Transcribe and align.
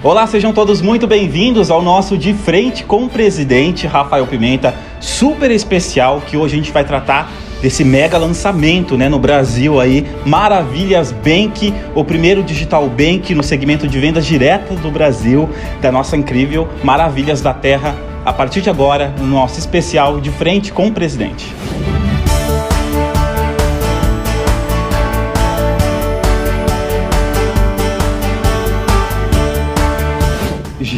Olá, 0.00 0.28
sejam 0.28 0.52
todos 0.52 0.80
muito 0.80 1.08
bem-vindos 1.08 1.72
ao 1.72 1.82
nosso 1.82 2.16
De 2.16 2.32
Frente 2.32 2.84
com 2.84 3.06
o 3.06 3.08
Presidente 3.08 3.84
Rafael 3.84 4.24
Pimenta, 4.28 4.72
super 5.00 5.50
especial 5.50 6.20
que 6.20 6.36
hoje 6.36 6.54
a 6.54 6.56
gente 6.56 6.70
vai 6.70 6.84
tratar 6.84 7.28
desse 7.60 7.82
mega 7.82 8.16
lançamento 8.16 8.96
né, 8.96 9.08
no 9.08 9.18
Brasil 9.18 9.80
aí, 9.80 10.06
Maravilhas 10.24 11.10
Bank, 11.10 11.74
o 11.96 12.04
primeiro 12.04 12.44
digital 12.44 12.88
bank 12.88 13.34
no 13.34 13.42
segmento 13.42 13.88
de 13.88 13.98
vendas 13.98 14.24
diretas 14.24 14.78
do 14.78 14.88
Brasil, 14.88 15.50
da 15.82 15.90
nossa 15.90 16.16
incrível 16.16 16.68
Maravilhas 16.84 17.40
da 17.40 17.52
Terra, 17.52 17.96
a 18.24 18.32
partir 18.32 18.60
de 18.60 18.70
agora, 18.70 19.12
no 19.18 19.26
nosso 19.26 19.58
especial 19.58 20.20
De 20.20 20.30
Frente 20.30 20.72
com 20.72 20.86
o 20.86 20.92
Presidente. 20.92 21.52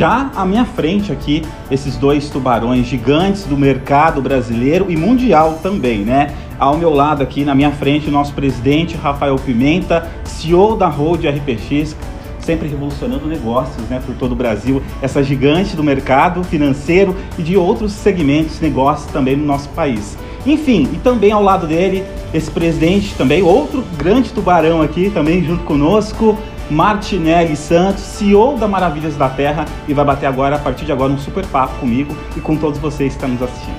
Já 0.01 0.31
à 0.35 0.47
minha 0.47 0.65
frente 0.65 1.13
aqui, 1.13 1.43
esses 1.71 1.99
dois 1.99 2.31
tubarões 2.31 2.87
gigantes 2.87 3.45
do 3.45 3.55
mercado 3.55 4.23
brasileiro 4.23 4.91
e 4.91 4.97
mundial 4.97 5.61
também, 5.63 5.99
né? 5.99 6.35
Ao 6.59 6.75
meu 6.79 6.89
lado 6.89 7.23
aqui, 7.23 7.45
na 7.45 7.55
minha 7.55 7.71
frente, 7.71 8.09
o 8.09 8.11
nosso 8.11 8.33
presidente 8.33 8.97
Rafael 8.97 9.37
Pimenta, 9.37 10.09
CEO 10.25 10.75
da 10.75 10.89
Road 10.89 11.29
RPX, 11.29 11.95
sempre 12.41 12.67
revolucionando 12.67 13.27
negócios 13.27 13.87
né, 13.91 14.01
por 14.03 14.15
todo 14.15 14.33
o 14.33 14.35
Brasil, 14.35 14.83
essa 15.03 15.23
gigante 15.23 15.77
do 15.77 15.85
mercado 15.85 16.43
financeiro 16.45 17.15
e 17.39 17.43
de 17.43 17.59
outros 17.59 17.93
segmentos, 17.93 18.59
negócios 18.59 19.13
também 19.13 19.37
no 19.37 19.45
nosso 19.45 19.69
país. 19.69 20.17
Enfim, 20.47 20.89
e 20.95 20.97
também 20.97 21.31
ao 21.31 21.43
lado 21.43 21.67
dele, 21.67 22.03
esse 22.33 22.51
presidente 22.51 23.15
também, 23.17 23.43
outro 23.43 23.85
grande 23.99 24.31
tubarão 24.31 24.81
aqui 24.81 25.11
também 25.11 25.45
junto 25.45 25.63
conosco, 25.65 26.39
Martinelli 26.71 27.57
Santos, 27.57 28.03
CEO 28.03 28.57
da 28.57 28.69
Maravilhas 28.69 29.17
da 29.17 29.29
Terra, 29.29 29.65
e 29.89 29.93
vai 29.93 30.05
bater 30.05 30.27
agora, 30.27 30.57
a 30.57 30.59
partir 30.59 30.85
de 30.85 30.93
agora, 30.93 31.13
um 31.13 31.19
super 31.19 31.45
papo 31.47 31.79
comigo 31.81 32.17
e 32.37 32.41
com 32.41 32.57
todos 32.57 32.79
vocês 32.79 33.13
que 33.13 33.17
estão 33.17 33.29
nos 33.29 33.43
assistindo. 33.43 33.77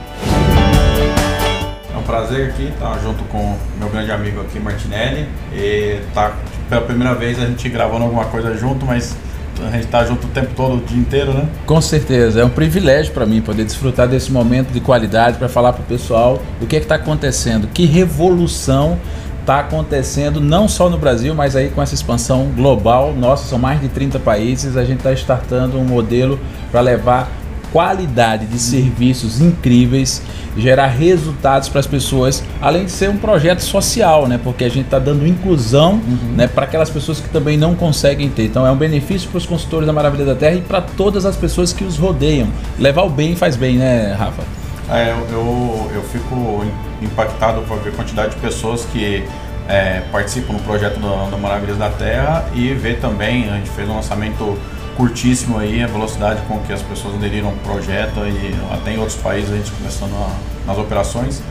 É 1.93 1.97
um 1.97 2.03
prazer 2.03 2.49
aqui 2.49 2.65
estar 2.65 2.99
junto 2.99 3.23
com 3.25 3.55
meu 3.79 3.89
grande 3.89 4.11
amigo 4.11 4.41
aqui, 4.41 4.59
Martinelli, 4.59 5.27
e 5.53 5.99
tá 6.13 6.33
pela 6.69 6.81
primeira 6.81 7.15
vez 7.15 7.39
a 7.41 7.45
gente 7.45 7.67
gravando 7.69 8.03
alguma 8.03 8.25
coisa 8.25 8.55
junto, 8.57 8.85
mas 8.85 9.15
a 9.61 9.71
gente 9.71 9.85
está 9.85 10.03
junto 10.03 10.27
o 10.27 10.29
tempo 10.29 10.51
todo, 10.55 10.77
o 10.77 10.81
dia 10.81 10.97
inteiro, 10.97 11.33
né? 11.33 11.47
Com 11.65 11.79
certeza, 11.81 12.41
é 12.41 12.45
um 12.45 12.49
privilégio 12.49 13.13
para 13.13 13.25
mim 13.25 13.41
poder 13.41 13.63
desfrutar 13.63 14.07
desse 14.07 14.31
momento 14.31 14.71
de 14.71 14.79
qualidade 14.79 15.37
para 15.37 15.47
falar 15.47 15.73
para 15.73 15.81
o 15.81 15.85
pessoal 15.85 16.41
o 16.59 16.65
que 16.65 16.75
é 16.75 16.79
está 16.79 16.95
acontecendo, 16.95 17.67
que 17.67 17.85
revolução 17.85 18.97
está 19.41 19.59
acontecendo 19.59 20.39
não 20.39 20.67
só 20.67 20.89
no 20.89 20.97
Brasil, 20.97 21.35
mas 21.35 21.55
aí 21.55 21.69
com 21.69 21.81
essa 21.81 21.93
expansão 21.93 22.45
global. 22.55 23.13
Nossa, 23.13 23.47
são 23.47 23.59
mais 23.59 23.81
de 23.81 23.89
30 23.89 24.19
países. 24.19 24.77
A 24.77 24.85
gente 24.85 24.99
está 24.99 25.11
startando 25.13 25.77
um 25.77 25.83
modelo 25.83 26.39
para 26.71 26.81
levar 26.81 27.29
qualidade 27.71 28.45
de 28.45 28.59
serviços 28.59 29.39
incríveis, 29.39 30.21
gerar 30.57 30.87
resultados 30.87 31.69
para 31.69 31.79
as 31.79 31.87
pessoas, 31.87 32.43
além 32.61 32.85
de 32.85 32.91
ser 32.91 33.09
um 33.09 33.17
projeto 33.17 33.61
social, 33.61 34.27
né? 34.27 34.39
Porque 34.43 34.65
a 34.65 34.69
gente 34.69 34.85
está 34.85 34.99
dando 34.99 35.25
inclusão, 35.25 35.93
uhum. 35.93 36.33
né, 36.35 36.47
para 36.47 36.65
aquelas 36.65 36.89
pessoas 36.89 37.21
que 37.21 37.29
também 37.29 37.57
não 37.57 37.73
conseguem 37.73 38.29
ter. 38.29 38.45
Então 38.45 38.67
é 38.67 38.71
um 38.71 38.75
benefício 38.75 39.29
para 39.29 39.37
os 39.37 39.45
consultores 39.45 39.87
da 39.87 39.93
Maravilha 39.93 40.25
da 40.25 40.35
Terra 40.35 40.55
e 40.55 40.61
para 40.61 40.81
todas 40.81 41.25
as 41.25 41.37
pessoas 41.37 41.71
que 41.71 41.83
os 41.83 41.97
rodeiam. 41.97 42.47
Levar 42.77 43.03
o 43.03 43.09
bem 43.09 43.35
faz 43.35 43.55
bem, 43.55 43.77
né, 43.77 44.13
Rafa? 44.13 44.43
É, 44.89 45.11
eu, 45.11 45.27
eu, 45.31 45.91
eu 45.95 46.03
fico 46.03 46.65
impactado 47.01 47.61
por 47.61 47.79
ver 47.79 47.89
a 47.89 47.93
quantidade 47.93 48.35
de 48.35 48.41
pessoas 48.41 48.85
que 48.85 49.25
é, 49.67 50.01
participam 50.11 50.53
no 50.53 50.59
projeto 50.59 50.99
do, 50.99 51.29
do 51.29 51.37
Maravilhas 51.37 51.77
da 51.77 51.89
Terra 51.89 52.45
e 52.53 52.73
ver 52.73 52.99
também, 52.99 53.49
a 53.49 53.55
gente 53.55 53.69
fez 53.69 53.89
um 53.89 53.95
lançamento 53.95 54.57
curtíssimo 54.97 55.57
aí, 55.57 55.81
a 55.81 55.87
velocidade 55.87 56.41
com 56.47 56.59
que 56.59 56.73
as 56.73 56.81
pessoas 56.81 57.15
aderiram 57.15 57.49
ao 57.49 57.55
projeto 57.55 58.19
e 58.19 58.73
até 58.73 58.93
em 58.93 58.97
outros 58.97 59.17
países 59.17 59.51
a 59.51 59.55
gente 59.55 59.71
começando 59.71 60.13
a, 60.13 60.67
nas 60.67 60.77
operações. 60.77 61.41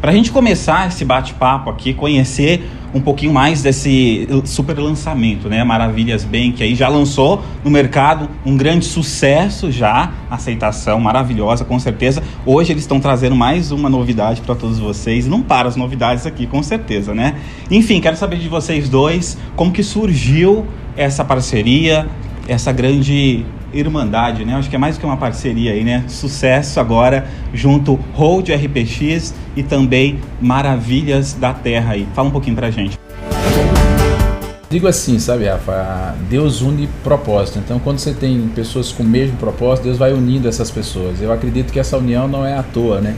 Para 0.00 0.12
a 0.12 0.14
gente 0.14 0.32
começar 0.32 0.88
esse 0.88 1.04
bate-papo 1.04 1.68
aqui, 1.68 1.92
conhecer 1.92 2.66
um 2.94 3.00
pouquinho 3.02 3.34
mais 3.34 3.62
desse 3.62 4.26
super 4.46 4.78
lançamento, 4.78 5.46
né? 5.46 5.62
Maravilhas 5.62 6.26
que 6.56 6.62
aí 6.62 6.74
já 6.74 6.88
lançou 6.88 7.42
no 7.62 7.70
mercado 7.70 8.26
um 8.44 8.56
grande 8.56 8.86
sucesso 8.86 9.70
já, 9.70 10.10
aceitação 10.30 10.98
maravilhosa, 10.98 11.66
com 11.66 11.78
certeza. 11.78 12.22
Hoje 12.46 12.72
eles 12.72 12.82
estão 12.82 12.98
trazendo 12.98 13.36
mais 13.36 13.72
uma 13.72 13.90
novidade 13.90 14.40
para 14.40 14.54
todos 14.54 14.78
vocês. 14.78 15.26
Não 15.26 15.42
para 15.42 15.68
as 15.68 15.76
novidades 15.76 16.24
aqui, 16.24 16.46
com 16.46 16.62
certeza, 16.62 17.14
né? 17.14 17.34
Enfim, 17.70 18.00
quero 18.00 18.16
saber 18.16 18.38
de 18.38 18.48
vocês 18.48 18.88
dois 18.88 19.36
como 19.54 19.70
que 19.70 19.82
surgiu 19.82 20.66
essa 20.96 21.22
parceria, 21.22 22.08
essa 22.48 22.72
grande 22.72 23.44
irmandade, 23.72 24.44
né? 24.44 24.54
Acho 24.54 24.68
que 24.68 24.76
é 24.76 24.78
mais 24.78 24.98
que 24.98 25.04
uma 25.04 25.16
parceria 25.16 25.72
aí, 25.72 25.84
né? 25.84 26.04
Sucesso 26.08 26.80
agora 26.80 27.26
junto 27.52 27.98
Hold 28.14 28.48
RPX 28.50 29.34
e 29.56 29.62
também 29.62 30.18
Maravilhas 30.40 31.34
da 31.34 31.52
Terra 31.52 31.92
aí. 31.92 32.06
Fala 32.14 32.28
um 32.28 32.32
pouquinho 32.32 32.56
pra 32.56 32.70
gente. 32.70 32.98
Digo 34.70 34.86
assim, 34.86 35.18
sabe, 35.18 35.46
Rafa? 35.46 36.14
Deus 36.28 36.62
une 36.62 36.88
propósito. 37.02 37.58
Então, 37.58 37.80
quando 37.80 37.98
você 37.98 38.14
tem 38.14 38.40
pessoas 38.54 38.92
com 38.92 39.02
o 39.02 39.06
mesmo 39.06 39.36
propósito, 39.36 39.84
Deus 39.84 39.98
vai 39.98 40.12
unindo 40.12 40.48
essas 40.48 40.70
pessoas. 40.70 41.20
Eu 41.20 41.32
acredito 41.32 41.72
que 41.72 41.80
essa 41.80 41.98
união 41.98 42.28
não 42.28 42.46
é 42.46 42.56
à 42.56 42.62
toa, 42.62 43.00
né? 43.00 43.16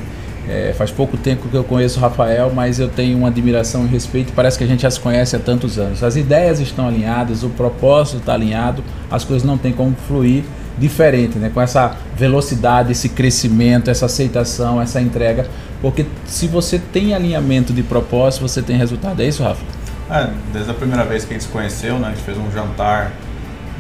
É, 0.53 0.75
faz 0.75 0.91
pouco 0.91 1.17
tempo 1.17 1.49
que 1.49 1.57
eu 1.57 1.65
conheço 1.65 1.99
o 1.99 2.03
Rafael, 2.03 2.53
mas 2.55 2.79
eu 2.79 2.87
tenho 2.87 3.17
uma 3.17 3.29
admiração 3.29 3.87
e 3.87 3.89
respeito. 3.89 4.35
Parece 4.35 4.59
que 4.59 4.65
a 4.65 4.67
gente 4.67 4.83
já 4.83 4.91
se 4.91 5.01
conhece 5.01 5.35
há 5.35 5.39
tantos 5.39 5.79
anos. 5.79 6.03
As 6.03 6.15
ideias 6.15 6.61
estão 6.61 6.89
alinhadas, 6.89 7.43
o 7.43 7.49
propósito 7.49 8.19
está 8.19 8.35
alinhado, 8.35 8.85
as 9.11 9.25
coisas 9.25 9.47
não 9.47 9.57
têm 9.57 9.73
como 9.73 9.97
fluir 10.07 10.45
diferente, 10.77 11.39
né? 11.39 11.51
com 11.53 11.61
essa 11.61 11.97
velocidade, 12.15 12.93
esse 12.93 13.09
crescimento, 13.09 13.91
essa 13.91 14.05
aceitação, 14.05 14.79
essa 14.79 15.01
entrega. 15.01 15.47
Porque 15.81 16.05
se 16.27 16.47
você 16.47 16.79
tem 16.79 17.15
alinhamento 17.15 17.73
de 17.73 17.83
propósito, 17.83 18.47
você 18.47 18.61
tem 18.61 18.77
resultado. 18.77 19.23
É 19.23 19.27
isso, 19.27 19.43
Rafa? 19.43 19.65
É, 20.11 20.29
desde 20.53 20.71
a 20.71 20.75
primeira 20.75 21.05
vez 21.05 21.25
que 21.25 21.33
a 21.33 21.35
gente 21.35 21.45
se 21.45 21.51
conheceu, 21.51 21.99
né? 21.99 22.09
a 22.09 22.11
gente 22.11 22.25
fez 22.25 22.37
um 22.37 22.51
jantar 22.53 23.11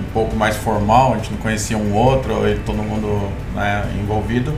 um 0.00 0.12
pouco 0.14 0.34
mais 0.34 0.56
formal, 0.56 1.12
a 1.12 1.16
gente 1.16 1.30
não 1.32 1.38
conhecia 1.38 1.76
um 1.76 1.92
outro, 1.92 2.34
todo 2.64 2.78
mundo 2.78 3.28
né, 3.54 3.84
envolvido. 4.00 4.54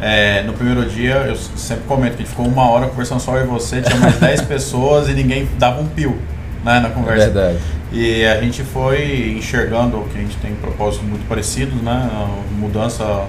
É, 0.00 0.42
no 0.42 0.52
primeiro 0.52 0.88
dia, 0.88 1.24
eu 1.26 1.36
sempre 1.36 1.84
comento 1.84 2.16
que 2.16 2.22
a 2.22 2.24
gente 2.24 2.30
ficou 2.30 2.46
uma 2.46 2.70
hora 2.70 2.86
conversando 2.86 3.20
só 3.20 3.36
eu 3.36 3.44
e 3.44 3.46
você, 3.46 3.82
tinha 3.82 3.98
mais 3.98 4.16
10 4.20 4.42
pessoas 4.42 5.08
e 5.08 5.12
ninguém 5.12 5.48
dava 5.58 5.80
um 5.80 5.86
pio 5.86 6.18
né, 6.64 6.80
na 6.80 6.90
conversa. 6.90 7.24
É 7.24 7.30
verdade. 7.30 7.58
E 7.90 8.24
a 8.24 8.40
gente 8.40 8.62
foi 8.62 9.34
enxergando 9.38 10.04
que 10.12 10.18
a 10.18 10.20
gente 10.20 10.36
tem 10.36 10.54
propósitos 10.54 11.08
muito 11.08 11.26
parecidos, 11.26 11.80
né? 11.82 12.10
Mudança 12.52 13.26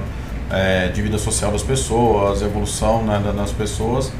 é, 0.51 0.89
de 0.89 1.01
vida 1.01 1.17
social 1.17 1.51
das 1.51 1.63
pessoas, 1.63 2.41
evolução 2.41 3.03
né, 3.03 3.21
das 3.35 3.51
pessoas 3.51 4.11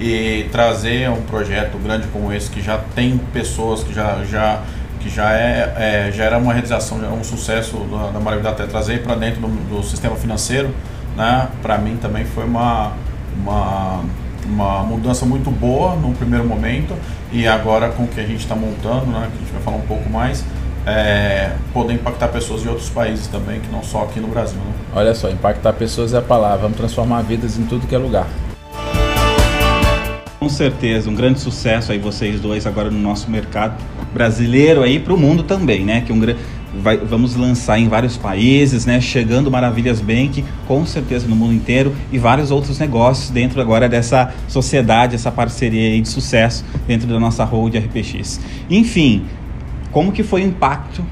e 0.00 0.48
trazer 0.50 1.08
um 1.10 1.22
projeto 1.22 1.78
grande 1.78 2.08
como 2.08 2.32
esse 2.32 2.50
que 2.50 2.60
já 2.60 2.78
tem 2.94 3.16
pessoas 3.32 3.84
que 3.84 3.94
já, 3.94 4.24
já 4.24 4.62
que 4.98 5.08
já 5.08 5.32
é, 5.32 6.08
é 6.08 6.12
já 6.12 6.24
era 6.24 6.38
uma 6.38 6.52
realização, 6.52 6.98
já 6.98 7.06
era 7.06 7.14
um 7.14 7.22
sucesso 7.22 7.76
da, 7.90 8.10
da 8.10 8.18
Maravilha 8.18 8.50
até 8.50 8.66
trazer 8.66 9.02
para 9.02 9.14
dentro 9.14 9.42
do, 9.42 9.76
do 9.76 9.82
sistema 9.84 10.16
financeiro 10.16 10.74
né, 11.16 11.48
para 11.62 11.78
mim 11.78 11.96
também 11.96 12.24
foi 12.24 12.44
uma, 12.44 12.92
uma, 13.40 14.00
uma 14.46 14.82
mudança 14.82 15.24
muito 15.24 15.50
boa 15.50 15.96
no 15.96 16.12
primeiro 16.12 16.44
momento 16.44 16.94
e 17.32 17.46
agora 17.46 17.88
com 17.88 18.04
o 18.04 18.08
que 18.08 18.20
a 18.20 18.26
gente 18.26 18.40
está 18.40 18.54
montando, 18.54 19.06
né, 19.06 19.28
que 19.30 19.36
a 19.36 19.40
gente 19.40 19.52
vai 19.52 19.62
falar 19.62 19.76
um 19.76 19.86
pouco 19.86 20.08
mais, 20.10 20.44
é, 20.86 21.52
poder 21.72 21.94
impactar 21.94 22.28
pessoas 22.28 22.62
de 22.62 22.68
outros 22.68 22.90
países 22.90 23.26
também, 23.26 23.60
que 23.60 23.70
não 23.70 23.82
só 23.82 24.02
aqui 24.02 24.20
no 24.20 24.28
Brasil. 24.28 24.58
Né? 24.58 24.72
Olha 24.94 25.14
só, 25.14 25.30
impactar 25.30 25.72
pessoas 25.72 26.12
é 26.12 26.18
a 26.18 26.22
palavra, 26.22 26.58
vamos 26.58 26.76
transformar 26.76 27.22
vidas 27.22 27.58
em 27.58 27.64
tudo 27.64 27.86
que 27.86 27.94
é 27.94 27.98
lugar. 27.98 28.26
Com 30.38 30.48
certeza, 30.50 31.08
um 31.08 31.14
grande 31.14 31.40
sucesso 31.40 31.90
aí 31.90 31.98
vocês 31.98 32.38
dois 32.38 32.66
agora 32.66 32.90
no 32.90 32.98
nosso 32.98 33.30
mercado 33.30 33.82
brasileiro 34.12 34.82
aí 34.82 35.00
para 35.00 35.14
o 35.14 35.16
mundo 35.16 35.42
também, 35.42 35.84
né? 35.84 36.02
Que 36.02 36.12
um 36.12 36.20
vai, 36.82 36.96
vamos 36.96 37.36
lançar 37.36 37.78
em 37.78 37.88
vários 37.88 38.16
países, 38.16 38.86
né? 38.86 39.00
Chegando 39.00 39.50
Maravilhas 39.50 40.00
Bank, 40.00 40.44
com 40.66 40.84
certeza 40.86 41.26
no 41.26 41.36
mundo 41.36 41.52
inteiro 41.52 41.94
e 42.12 42.18
vários 42.18 42.50
outros 42.50 42.78
negócios 42.78 43.30
dentro 43.30 43.60
agora 43.60 43.88
dessa 43.88 44.32
sociedade, 44.48 45.14
essa 45.14 45.30
parceria 45.30 46.00
de 46.00 46.08
sucesso 46.08 46.64
dentro 46.86 47.06
da 47.06 47.20
nossa 47.20 47.44
Road 47.44 47.78
RPX. 47.78 48.40
Enfim, 48.68 49.24
como 49.90 50.12
que 50.12 50.22
foi 50.22 50.42
o 50.42 50.46
impacto 50.46 51.04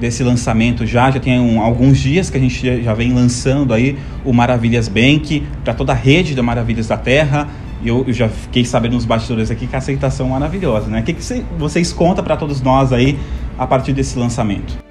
desse 0.00 0.22
lançamento 0.22 0.86
já? 0.86 1.10
Já 1.10 1.20
tem 1.20 1.38
um, 1.38 1.60
alguns 1.60 1.98
dias 1.98 2.30
que 2.30 2.36
a 2.36 2.40
gente 2.40 2.82
já 2.82 2.94
vem 2.94 3.12
lançando 3.12 3.74
aí 3.74 3.98
o 4.24 4.32
Maravilhas 4.32 4.88
Bank 4.88 5.42
para 5.64 5.74
toda 5.74 5.92
a 5.92 5.94
rede 5.94 6.34
da 6.34 6.42
Maravilhas 6.42 6.86
da 6.86 6.96
Terra. 6.96 7.48
Eu, 7.84 8.04
eu 8.06 8.12
já 8.12 8.28
fiquei 8.28 8.64
sabendo 8.64 8.94
nos 8.94 9.04
bastidores 9.04 9.50
aqui 9.50 9.66
que 9.66 9.74
a 9.74 9.78
aceitação 9.78 10.28
é 10.28 10.30
maravilhosa, 10.30 10.88
né? 10.88 11.00
O 11.00 11.02
que, 11.02 11.12
que 11.12 11.44
vocês 11.58 11.92
contam 11.92 12.24
para 12.24 12.36
todos 12.36 12.62
nós 12.62 12.92
aí 12.92 13.18
a 13.58 13.66
partir 13.66 13.92
desse 13.92 14.18
lançamento? 14.18 14.85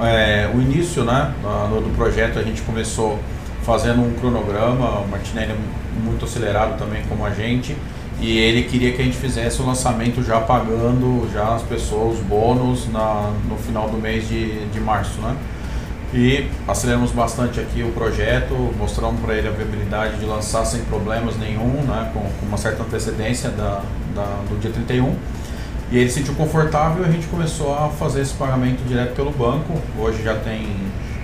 É, 0.00 0.50
o 0.54 0.60
início 0.60 1.04
né, 1.04 1.32
do, 1.70 1.80
do, 1.80 1.96
projeto 1.96 2.38
a 2.38 2.42
gente 2.42 2.60
começou 2.62 3.18
fazendo 3.62 4.02
um 4.02 4.12
cronograma, 4.14 5.00
o 5.00 5.08
Martinelli 5.08 5.52
é 5.52 5.56
muito 6.04 6.24
acelerado 6.24 6.78
também 6.78 7.02
como 7.08 7.24
a 7.24 7.30
gente, 7.30 7.76
e 8.20 8.38
ele 8.38 8.64
queria 8.64 8.92
que 8.92 9.02
a 9.02 9.04
gente 9.04 9.16
fizesse 9.16 9.60
o 9.60 9.66
lançamento 9.66 10.22
já 10.22 10.40
pagando 10.40 11.28
já 11.32 11.54
as 11.54 11.62
pessoas 11.62 12.18
bônus 12.20 12.90
na, 12.90 13.32
no 13.48 13.56
final 13.56 13.88
do 13.88 13.96
mês 13.96 14.28
de, 14.28 14.66
de 14.66 14.80
março, 14.80 15.20
né? 15.20 15.36
E 16.14 16.46
aceleramos 16.66 17.10
bastante 17.10 17.60
aqui 17.60 17.82
o 17.82 17.90
projeto, 17.92 18.54
mostramos 18.78 19.20
para 19.20 19.34
ele 19.34 19.48
a 19.48 19.50
viabilidade 19.50 20.18
de 20.18 20.24
lançar 20.24 20.64
sem 20.64 20.82
problemas 20.82 21.36
nenhum, 21.36 21.82
né, 21.82 22.10
com, 22.14 22.20
com 22.20 22.46
uma 22.46 22.56
certa 22.56 22.82
antecedência 22.84 23.50
da, 23.50 23.82
da, 24.14 24.24
do 24.48 24.58
dia 24.58 24.70
31. 24.70 25.14
E 25.90 25.98
ele 25.98 26.08
se 26.08 26.18
sentiu 26.18 26.34
confortável 26.34 27.04
e 27.04 27.08
a 27.08 27.12
gente 27.12 27.26
começou 27.28 27.72
a 27.74 27.88
fazer 27.88 28.22
esse 28.22 28.34
pagamento 28.34 28.82
direto 28.86 29.14
pelo 29.14 29.30
banco. 29.30 29.80
Hoje 29.98 30.22
já 30.22 30.34
tem 30.34 30.68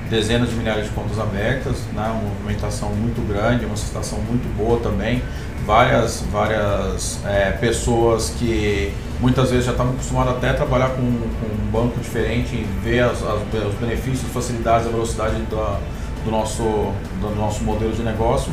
dezenas 0.09 0.50
de 0.50 0.56
milhares 0.56 0.85
de 0.85 0.91
contas 0.91 1.19
abertas, 1.19 1.79
né, 1.94 2.03
uma 2.03 2.31
movimentação 2.31 2.91
muito 2.91 3.26
grande, 3.26 3.64
uma 3.64 3.76
situação 3.76 4.19
muito 4.20 4.47
boa 4.56 4.79
também 4.79 5.23
várias, 5.67 6.23
várias 6.31 7.20
é, 7.25 7.53
pessoas 7.53 8.31
que 8.38 8.93
muitas 9.20 9.50
vezes 9.50 9.67
já 9.67 9.73
estavam 9.73 9.93
acostumadas 9.93 10.37
até 10.37 10.50
a 10.50 10.55
trabalhar 10.55 10.91
com, 10.91 11.03
com 11.03 11.47
um 11.47 11.70
banco 11.70 11.99
diferente 12.00 12.55
e 12.55 12.67
ver 12.82 13.00
as, 13.00 13.23
as, 13.23 13.41
os 13.69 13.75
benefícios, 13.81 14.31
facilidades, 14.32 14.87
a 14.87 14.91
velocidade 14.91 15.37
do, 15.37 15.79
do, 16.25 16.31
nosso, 16.31 16.62
do 16.62 17.35
nosso 17.37 17.62
modelo 17.65 17.93
de 17.93 18.03
negócio. 18.03 18.53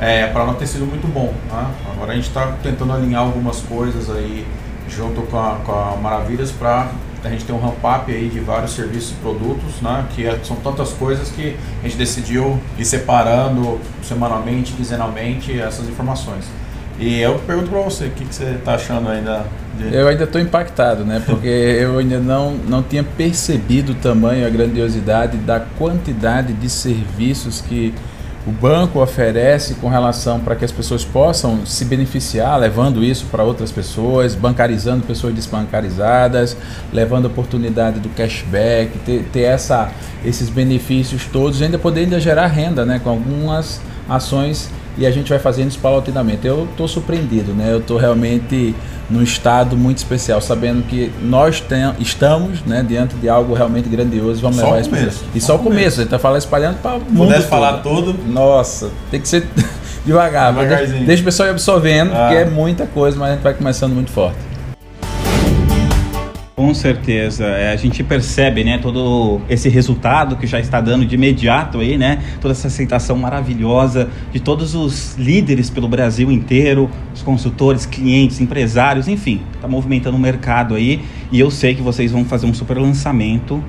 É, 0.00 0.26
para 0.26 0.44
nós 0.44 0.58
ter 0.58 0.66
sido 0.66 0.86
muito 0.86 1.06
bom. 1.06 1.32
Né? 1.50 1.70
Agora 1.92 2.12
a 2.12 2.14
gente 2.14 2.28
está 2.28 2.52
tentando 2.62 2.92
alinhar 2.92 3.22
algumas 3.22 3.60
coisas 3.60 4.10
aí 4.10 4.46
junto 4.88 5.22
com 5.22 5.38
a, 5.38 5.56
com 5.64 5.72
a 5.72 5.96
Maravilhas 5.96 6.50
para 6.50 6.90
a 7.24 7.28
gente 7.30 7.44
ter 7.44 7.52
um 7.52 7.58
ramp-up 7.58 8.12
aí 8.12 8.28
de 8.28 8.40
vários 8.40 8.72
serviços 8.72 9.12
e 9.12 9.14
produtos, 9.14 9.80
né? 9.80 10.04
Que 10.14 10.26
é, 10.26 10.38
são 10.42 10.56
tantas 10.56 10.92
coisas 10.92 11.30
que 11.30 11.56
a 11.82 11.84
gente 11.84 11.96
decidiu 11.96 12.60
ir 12.78 12.84
separando 12.84 13.80
semanalmente, 14.02 14.72
quinzenalmente 14.72 15.58
essas 15.58 15.88
informações. 15.88 16.44
E 16.98 17.20
eu 17.20 17.38
pergunto 17.40 17.70
para 17.70 17.80
você, 17.80 18.06
o 18.06 18.10
que, 18.10 18.24
que 18.24 18.34
você 18.34 18.44
está 18.44 18.74
achando 18.74 19.08
ainda? 19.08 19.44
De... 19.76 19.92
Eu 19.92 20.06
ainda 20.06 20.24
estou 20.24 20.40
impactado, 20.40 21.04
né? 21.04 21.20
Porque 21.24 21.48
eu 21.80 21.98
ainda 21.98 22.20
não, 22.20 22.52
não 22.52 22.82
tinha 22.82 23.02
percebido 23.02 23.92
o 23.92 23.94
tamanho, 23.94 24.46
a 24.46 24.50
grandiosidade 24.50 25.36
da 25.38 25.60
quantidade 25.60 26.52
de 26.52 26.70
serviços 26.70 27.60
que 27.60 27.92
o 28.46 28.52
banco 28.52 29.00
oferece 29.00 29.74
com 29.74 29.88
relação 29.88 30.38
para 30.38 30.54
que 30.54 30.64
as 30.64 30.72
pessoas 30.72 31.04
possam 31.04 31.64
se 31.64 31.84
beneficiar, 31.84 32.58
levando 32.58 33.02
isso 33.02 33.26
para 33.30 33.42
outras 33.42 33.72
pessoas, 33.72 34.34
bancarizando 34.34 35.06
pessoas 35.06 35.34
desbancarizadas, 35.34 36.54
levando 36.92 37.24
a 37.24 37.28
oportunidade 37.28 38.00
do 38.00 38.10
cashback, 38.10 38.98
ter, 38.98 39.24
ter 39.32 39.42
essa, 39.42 39.90
esses 40.24 40.50
benefícios 40.50 41.24
todos, 41.24 41.62
ainda 41.62 41.78
poder 41.78 42.00
ainda 42.00 42.20
gerar 42.20 42.48
renda 42.48 42.84
né, 42.84 43.00
com 43.02 43.08
algumas 43.08 43.80
ações 44.08 44.70
e 44.96 45.06
a 45.06 45.10
gente 45.10 45.28
vai 45.28 45.38
fazendo 45.38 45.70
isso 45.70 45.78
paulatinamente. 45.78 46.46
Eu 46.46 46.68
estou 46.70 46.86
surpreendido, 46.86 47.52
né? 47.52 47.72
eu 47.72 47.78
estou 47.78 47.96
realmente 47.96 48.74
num 49.08 49.22
estado 49.22 49.76
muito 49.76 49.98
especial, 49.98 50.40
sabendo 50.40 50.82
que 50.82 51.12
nós 51.22 51.60
tem, 51.60 51.92
estamos 51.98 52.62
né, 52.62 52.84
diante 52.86 53.14
de 53.16 53.28
algo 53.28 53.54
realmente 53.54 53.88
grandioso. 53.88 54.40
Vamos 54.40 54.56
só 54.56 54.66
levar 54.66 54.80
isso 54.80 54.90
começo. 54.90 55.24
E 55.34 55.40
só, 55.40 55.56
o 55.56 55.58
começo, 55.58 56.00
a 56.00 56.02
gente 56.02 56.04
está 56.04 56.18
falando 56.18 56.40
espalhando 56.40 56.80
para 56.80 56.96
o 56.96 57.00
mundo. 57.00 57.28
Pudesse 57.28 57.48
falar 57.48 57.82
tudo. 57.82 58.14
Nossa, 58.26 58.90
tem 59.10 59.20
que 59.20 59.28
ser 59.28 59.46
devagar. 60.06 60.54
Deixa, 60.54 60.86
deixa 61.04 61.22
o 61.22 61.24
pessoal 61.24 61.48
ir 61.48 61.52
absorvendo, 61.52 62.12
ah. 62.14 62.26
porque 62.28 62.34
é 62.36 62.44
muita 62.46 62.86
coisa, 62.86 63.16
mas 63.18 63.30
a 63.30 63.32
gente 63.34 63.42
vai 63.42 63.54
começando 63.54 63.92
muito 63.92 64.10
forte. 64.10 64.53
Com 66.64 66.72
certeza, 66.72 67.44
é, 67.44 67.72
a 67.72 67.76
gente 67.76 68.02
percebe, 68.02 68.64
né, 68.64 68.78
todo 68.78 69.38
esse 69.50 69.68
resultado 69.68 70.34
que 70.34 70.46
já 70.46 70.58
está 70.58 70.80
dando 70.80 71.04
de 71.04 71.14
imediato 71.14 71.78
aí, 71.78 71.98
né, 71.98 72.22
toda 72.40 72.52
essa 72.52 72.68
aceitação 72.68 73.18
maravilhosa 73.18 74.08
de 74.32 74.40
todos 74.40 74.74
os 74.74 75.14
líderes 75.18 75.68
pelo 75.68 75.86
Brasil 75.86 76.32
inteiro, 76.32 76.88
os 77.14 77.20
consultores, 77.20 77.84
clientes, 77.84 78.40
empresários, 78.40 79.08
enfim, 79.08 79.42
está 79.54 79.68
movimentando 79.68 80.16
o 80.16 80.18
mercado 80.18 80.74
aí 80.74 81.02
e 81.30 81.38
eu 81.38 81.50
sei 81.50 81.74
que 81.74 81.82
vocês 81.82 82.12
vão 82.12 82.24
fazer 82.24 82.46
um 82.46 82.54
super 82.54 82.78
lançamento 82.78 83.62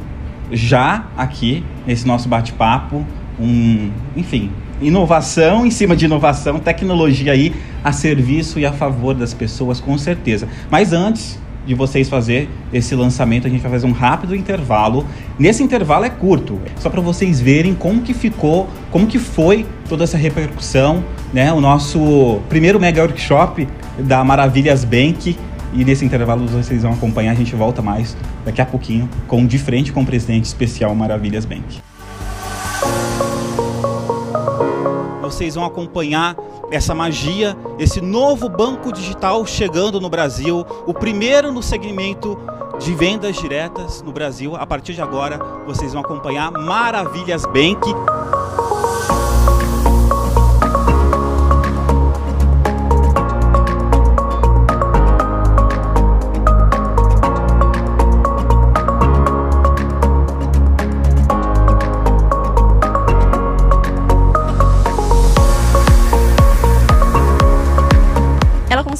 já 0.49 1.05
aqui 1.17 1.65
nesse 1.85 2.07
nosso 2.07 2.29
bate-papo, 2.29 3.05
um, 3.37 3.91
enfim, 4.15 4.51
inovação 4.81 5.65
em 5.65 5.69
cima 5.69 5.97
de 5.97 6.05
inovação, 6.05 6.59
tecnologia 6.59 7.33
aí 7.33 7.53
a 7.83 7.91
serviço 7.91 8.57
e 8.57 8.65
a 8.65 8.71
favor 8.71 9.13
das 9.13 9.33
pessoas, 9.33 9.81
com 9.81 9.97
certeza. 9.97 10.47
Mas 10.71 10.93
antes 10.93 11.43
de 11.65 11.73
vocês 11.73 12.07
fazer 12.07 12.49
esse 12.71 12.95
lançamento, 12.95 13.47
a 13.47 13.49
gente 13.49 13.61
vai 13.61 13.71
fazer 13.71 13.87
um 13.87 13.91
rápido 13.91 14.35
intervalo. 14.35 15.05
Nesse 15.37 15.63
intervalo 15.63 16.05
é 16.05 16.09
curto, 16.09 16.59
só 16.77 16.89
para 16.89 17.01
vocês 17.01 17.39
verem 17.39 17.73
como 17.73 18.01
que 18.01 18.13
ficou, 18.13 18.67
como 18.91 19.07
que 19.07 19.19
foi 19.19 19.65
toda 19.89 20.03
essa 20.03 20.17
repercussão, 20.17 21.03
né? 21.33 21.51
O 21.51 21.59
nosso 21.59 22.39
primeiro 22.49 22.79
mega 22.79 23.01
workshop 23.01 23.67
da 23.99 24.23
Maravilhas 24.23 24.83
Bank. 24.83 25.37
E 25.73 25.83
nesse 25.83 26.05
intervalo 26.05 26.47
vocês 26.47 26.83
vão 26.83 26.93
acompanhar, 26.93 27.31
a 27.31 27.35
gente 27.35 27.53
volta 27.55 27.81
mais 27.81 28.15
daqui 28.45 28.61
a 28.61 28.65
pouquinho 28.65 29.09
com 29.27 29.45
de 29.45 29.57
frente 29.57 29.91
com 29.91 30.03
o 30.03 30.05
presidente 30.05 30.45
especial 30.45 30.95
Maravilhas 30.95 31.43
Bank. 31.45 31.81
Vocês 35.21 35.55
vão 35.55 35.65
acompanhar 35.65 36.35
essa 36.71 36.93
magia, 36.95 37.55
esse 37.77 38.01
novo 38.01 38.49
banco 38.49 38.91
digital 38.91 39.45
chegando 39.45 39.99
no 39.99 40.09
Brasil, 40.09 40.65
o 40.85 40.93
primeiro 40.93 41.51
no 41.51 41.61
segmento 41.61 42.37
de 42.79 42.93
vendas 42.93 43.35
diretas 43.37 44.01
no 44.01 44.11
Brasil. 44.11 44.55
A 44.55 44.65
partir 44.65 44.93
de 44.93 45.01
agora, 45.01 45.39
vocês 45.65 45.93
vão 45.93 46.01
acompanhar 46.01 46.51
Maravilhas 46.51 47.43
Bank. 47.43 47.81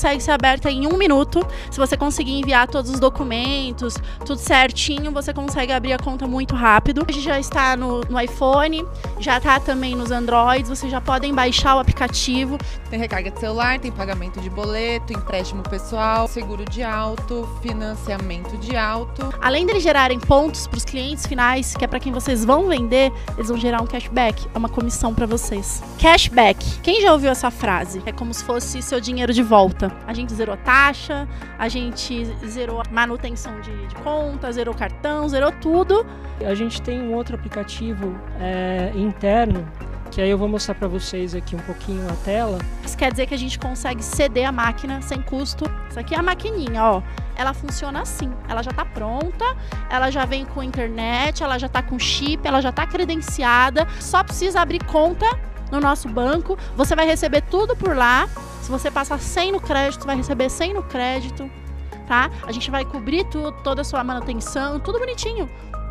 Consegue 0.05 0.21
ser 0.21 0.31
aberta 0.31 0.69
em 0.69 0.85
um 0.85 0.97
minuto. 0.97 1.45
Se 1.71 1.79
você 1.79 1.97
conseguir 1.97 2.33
enviar 2.33 2.67
todos 2.67 2.91
os 2.91 2.99
documentos, 2.99 3.95
tudo 4.23 4.37
certinho, 4.37 5.11
você 5.11 5.33
consegue 5.33 5.73
abrir 5.73 5.93
a 5.93 5.97
conta 5.97 6.27
muito 6.27 6.53
rápido. 6.53 7.03
Hoje 7.09 7.21
já 7.21 7.39
está 7.39 7.75
no, 7.75 8.01
no 8.01 8.19
iPhone, 8.21 8.85
já 9.19 9.37
está 9.37 9.59
também 9.59 9.95
nos 9.95 10.11
Androids, 10.11 10.69
vocês 10.69 10.91
já 10.91 11.01
podem 11.01 11.33
baixar 11.33 11.75
o 11.75 11.79
aplicativo. 11.79 12.55
Tem 12.87 12.99
recarga 12.99 13.31
de 13.31 13.39
celular, 13.39 13.79
tem 13.79 13.91
pagamento 13.91 14.39
de 14.39 14.47
boleto, 14.47 15.11
empréstimo 15.11 15.63
pessoal, 15.63 16.27
seguro 16.27 16.63
de 16.65 16.83
auto, 16.83 17.49
financiamento 17.63 18.55
de 18.57 18.77
auto. 18.77 19.33
Além 19.41 19.65
de 19.65 19.79
gerarem 19.79 20.19
pontos 20.19 20.67
para 20.67 20.77
os 20.77 20.85
clientes 20.85 21.25
finais, 21.25 21.75
que 21.75 21.83
é 21.83 21.87
para 21.87 21.99
quem 21.99 22.13
vocês 22.13 22.45
vão 22.45 22.67
vender, 22.67 23.11
eles 23.35 23.49
vão 23.49 23.57
gerar 23.57 23.81
um 23.81 23.87
cashback, 23.87 24.47
é 24.53 24.57
uma 24.57 24.69
comissão 24.69 25.15
para 25.15 25.25
vocês. 25.25 25.81
Cashback. 25.99 26.63
Quem 26.81 27.01
já 27.01 27.11
ouviu 27.11 27.31
essa 27.31 27.49
frase? 27.49 28.03
É 28.05 28.11
como 28.11 28.31
se 28.31 28.43
fosse 28.43 28.83
seu 28.83 29.01
dinheiro 29.01 29.33
de 29.33 29.41
volta. 29.41 29.94
A 30.07 30.13
gente 30.13 30.33
zerou 30.33 30.57
taxa, 30.57 31.27
a 31.57 31.67
gente 31.67 32.25
zerou 32.47 32.81
manutenção 32.91 33.59
de, 33.61 33.87
de 33.87 33.95
conta, 33.95 34.51
zerou 34.51 34.73
cartão, 34.73 35.27
zerou 35.27 35.51
tudo. 35.51 36.05
A 36.45 36.53
gente 36.53 36.81
tem 36.81 37.01
um 37.01 37.13
outro 37.13 37.35
aplicativo 37.35 38.15
é, 38.39 38.91
interno 38.95 39.65
que 40.15 40.21
aí 40.21 40.29
eu 40.29 40.37
vou 40.37 40.47
mostrar 40.47 40.75
para 40.75 40.87
vocês 40.87 41.35
aqui 41.35 41.57
um 41.57 41.59
pouquinho 41.59 42.07
a 42.09 42.15
tela. 42.23 42.57
Isso 42.85 42.97
quer 42.97 43.11
dizer 43.11 43.25
que 43.25 43.33
a 43.33 43.37
gente 43.37 43.59
consegue 43.59 44.01
ceder 44.01 44.47
a 44.47 44.51
máquina 44.51 45.01
sem 45.01 45.21
custo. 45.21 45.65
Isso 45.89 45.99
aqui 45.99 46.15
é 46.15 46.17
a 46.17 46.23
maquininha, 46.23 46.81
ó. 46.81 47.01
Ela 47.35 47.53
funciona 47.53 48.01
assim. 48.01 48.31
Ela 48.47 48.63
já 48.63 48.71
está 48.71 48.85
pronta, 48.85 49.43
ela 49.89 50.09
já 50.09 50.23
vem 50.23 50.45
com 50.45 50.63
internet, 50.63 51.43
ela 51.43 51.57
já 51.57 51.67
está 51.67 51.81
com 51.81 51.99
chip, 51.99 52.47
ela 52.47 52.61
já 52.61 52.69
está 52.69 52.87
credenciada. 52.87 53.85
Só 53.99 54.23
precisa 54.23 54.61
abrir 54.61 54.85
conta 54.85 55.25
no 55.75 55.81
nosso 55.81 56.07
banco. 56.09 56.57
Você 56.75 56.95
vai 56.95 57.05
receber 57.05 57.41
tudo 57.41 57.75
por 57.75 57.95
lá. 57.95 58.27
Se 58.61 58.71
você 58.71 58.89
passar 58.89 59.19
100 59.19 59.51
no 59.51 59.59
crédito, 59.59 60.05
vai 60.05 60.15
receber 60.15 60.49
100 60.49 60.73
no 60.73 60.83
crédito, 60.83 61.49
tá? 62.07 62.31
A 62.47 62.51
gente 62.51 62.71
vai 62.71 62.83
cobrir 62.83 63.23
tudo, 63.25 63.51
toda 63.63 63.81
a 63.81 63.83
sua 63.83 64.03
manutenção, 64.03 64.79
tudo 64.79 64.97
bonitinho. 64.97 65.49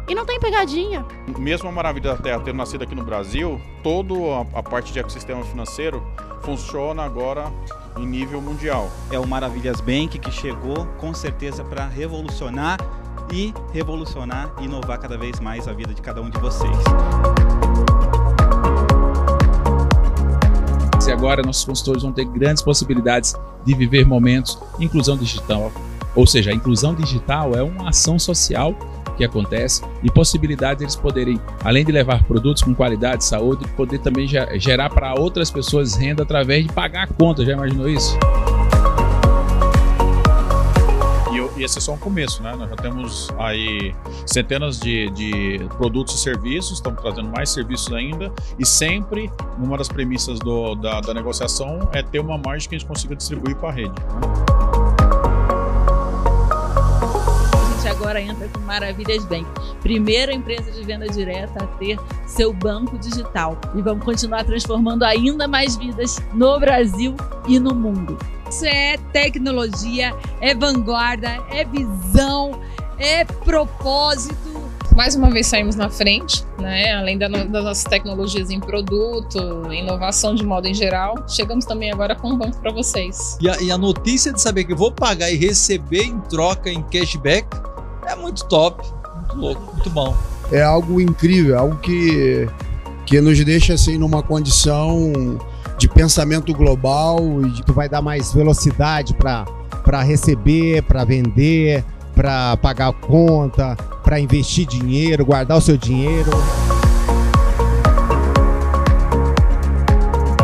E 0.08 0.14
não 0.14 0.26
tem 0.26 0.38
pegadinha. 0.38 1.04
Mesmo 1.38 1.68
a 1.68 1.72
Maravilha 1.72 2.14
da 2.14 2.16
Terra 2.16 2.40
tendo 2.40 2.56
nascido 2.56 2.82
aqui 2.82 2.94
no 2.94 3.04
Brasil, 3.04 3.60
toda 3.82 4.14
a, 4.14 4.58
a 4.58 4.62
parte 4.62 4.92
de 4.92 4.98
ecossistema 4.98 5.42
financeiro 5.44 6.06
funciona 6.42 7.02
agora 7.02 7.50
em 7.96 8.06
nível 8.06 8.40
mundial. 8.40 8.90
É 9.10 9.18
o 9.18 9.26
Maravilhas 9.26 9.80
Bank 9.80 10.18
que 10.18 10.30
chegou 10.30 10.86
com 10.98 11.14
certeza 11.14 11.64
para 11.64 11.86
revolucionar 11.86 12.78
e 13.32 13.54
revolucionar 13.72 14.52
e 14.60 14.64
inovar 14.64 14.98
cada 14.98 15.16
vez 15.16 15.40
mais 15.40 15.66
a 15.66 15.72
vida 15.72 15.94
de 15.94 16.02
cada 16.02 16.20
um 16.20 16.28
de 16.28 16.38
vocês. 16.38 16.76
E 21.06 21.12
agora 21.12 21.42
nossos 21.42 21.64
consultores 21.64 22.02
vão 22.02 22.12
ter 22.12 22.24
grandes 22.24 22.62
possibilidades 22.62 23.34
de 23.64 23.74
viver 23.74 24.06
momentos 24.06 24.58
de 24.78 24.84
inclusão 24.84 25.16
digital. 25.16 25.72
Ou 26.14 26.26
seja, 26.26 26.50
a 26.50 26.54
inclusão 26.54 26.94
digital 26.94 27.54
é 27.54 27.62
uma 27.62 27.88
ação 27.88 28.18
social 28.18 28.74
que 29.16 29.24
acontece 29.24 29.82
e 30.02 30.10
possibilidade 30.10 30.78
de 30.78 30.84
eles 30.84 30.96
poderem, 30.96 31.40
além 31.62 31.84
de 31.84 31.92
levar 31.92 32.24
produtos 32.24 32.62
com 32.62 32.74
qualidade, 32.74 33.24
saúde, 33.24 33.66
poder 33.76 33.98
também 33.98 34.26
gerar 34.26 34.90
para 34.90 35.14
outras 35.14 35.50
pessoas 35.50 35.94
renda 35.94 36.22
através 36.22 36.66
de 36.66 36.72
pagar 36.72 37.04
a 37.04 37.06
conta. 37.06 37.44
Já 37.44 37.52
imaginou 37.52 37.88
isso? 37.88 38.16
E 41.56 41.62
esse 41.62 41.78
é 41.78 41.80
só 41.80 41.92
um 41.92 41.98
começo, 41.98 42.42
né? 42.42 42.54
Nós 42.56 42.68
já 42.70 42.76
temos 42.76 43.28
aí 43.38 43.94
centenas 44.26 44.78
de, 44.78 45.10
de 45.10 45.58
produtos 45.76 46.14
e 46.14 46.18
serviços, 46.18 46.72
estamos 46.72 47.00
trazendo 47.00 47.28
mais 47.28 47.50
serviços 47.50 47.92
ainda, 47.92 48.32
e 48.58 48.66
sempre 48.66 49.30
uma 49.58 49.78
das 49.78 49.88
premissas 49.88 50.38
do, 50.38 50.74
da, 50.74 51.00
da 51.00 51.14
negociação 51.14 51.88
é 51.92 52.02
ter 52.02 52.20
uma 52.20 52.38
margem 52.38 52.68
que 52.68 52.76
a 52.76 52.78
gente 52.78 52.88
consiga 52.88 53.14
distribuir 53.14 53.56
para 53.56 53.68
a 53.68 53.72
rede. 53.72 53.90
Né? 53.90 54.64
agora 58.04 58.20
entra 58.20 58.48
com 58.48 58.60
Maravilhas 58.60 59.24
Bank, 59.24 59.46
primeira 59.80 60.32
empresa 60.32 60.70
de 60.70 60.84
venda 60.84 61.08
direta 61.08 61.64
a 61.64 61.66
ter 61.78 61.98
seu 62.26 62.52
banco 62.52 62.98
digital. 62.98 63.58
E 63.74 63.80
vamos 63.80 64.04
continuar 64.04 64.44
transformando 64.44 65.04
ainda 65.04 65.48
mais 65.48 65.76
vidas 65.76 66.20
no 66.34 66.60
Brasil 66.60 67.14
e 67.48 67.58
no 67.58 67.74
mundo. 67.74 68.18
Isso 68.48 68.64
é 68.66 68.96
tecnologia, 69.12 70.14
é 70.40 70.54
vanguarda, 70.54 71.38
é 71.50 71.64
visão, 71.64 72.60
é 72.98 73.24
propósito. 73.24 74.64
Mais 74.94 75.16
uma 75.16 75.28
vez 75.28 75.48
saímos 75.48 75.74
na 75.74 75.90
frente, 75.90 76.44
né? 76.56 76.92
além 76.94 77.18
das 77.18 77.28
nossas 77.50 77.82
tecnologias 77.82 78.48
em 78.50 78.60
produto, 78.60 79.38
inovação 79.72 80.36
de 80.36 80.44
modo 80.44 80.68
em 80.68 80.74
geral, 80.74 81.16
chegamos 81.28 81.64
também 81.64 81.90
agora 81.90 82.14
com 82.14 82.28
um 82.28 82.38
banco 82.38 82.58
para 82.58 82.70
vocês. 82.70 83.36
E 83.40 83.48
a, 83.48 83.60
e 83.60 83.72
a 83.72 83.78
notícia 83.78 84.32
de 84.32 84.40
saber 84.40 84.62
que 84.62 84.72
eu 84.72 84.76
vou 84.76 84.92
pagar 84.92 85.32
e 85.32 85.36
receber 85.36 86.04
em 86.04 86.20
troca 86.20 86.70
em 86.70 86.80
cashback 86.84 87.44
é 88.06 88.14
muito 88.14 88.44
top, 88.46 88.86
muito 89.16 89.36
louco, 89.36 89.74
muito 89.74 89.90
bom. 89.90 90.16
É 90.52 90.62
algo 90.62 91.00
incrível, 91.00 91.58
algo 91.58 91.76
que, 91.78 92.48
que 93.04 93.20
nos 93.20 93.42
deixa 93.44 93.74
assim 93.74 93.98
numa 93.98 94.22
condição 94.22 95.12
de 95.78 95.88
pensamento 95.88 96.52
global 96.52 97.18
e 97.42 97.62
que 97.62 97.72
vai 97.72 97.88
dar 97.88 98.00
mais 98.00 98.32
velocidade 98.32 99.14
para 99.14 100.02
receber, 100.02 100.82
para 100.82 101.04
vender, 101.04 101.84
para 102.14 102.56
pagar 102.56 102.92
conta, 102.92 103.76
para 104.02 104.20
investir 104.20 104.66
dinheiro, 104.66 105.24
guardar 105.24 105.58
o 105.58 105.60
seu 105.60 105.76
dinheiro. 105.76 106.30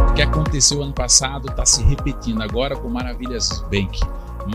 O 0.08 0.14
que 0.14 0.22
aconteceu 0.22 0.82
ano 0.82 0.92
passado 0.92 1.48
está 1.48 1.64
se 1.64 1.82
repetindo 1.82 2.42
agora 2.42 2.76
com 2.76 2.88
Maravilhas 2.88 3.64
Bank. 3.70 4.00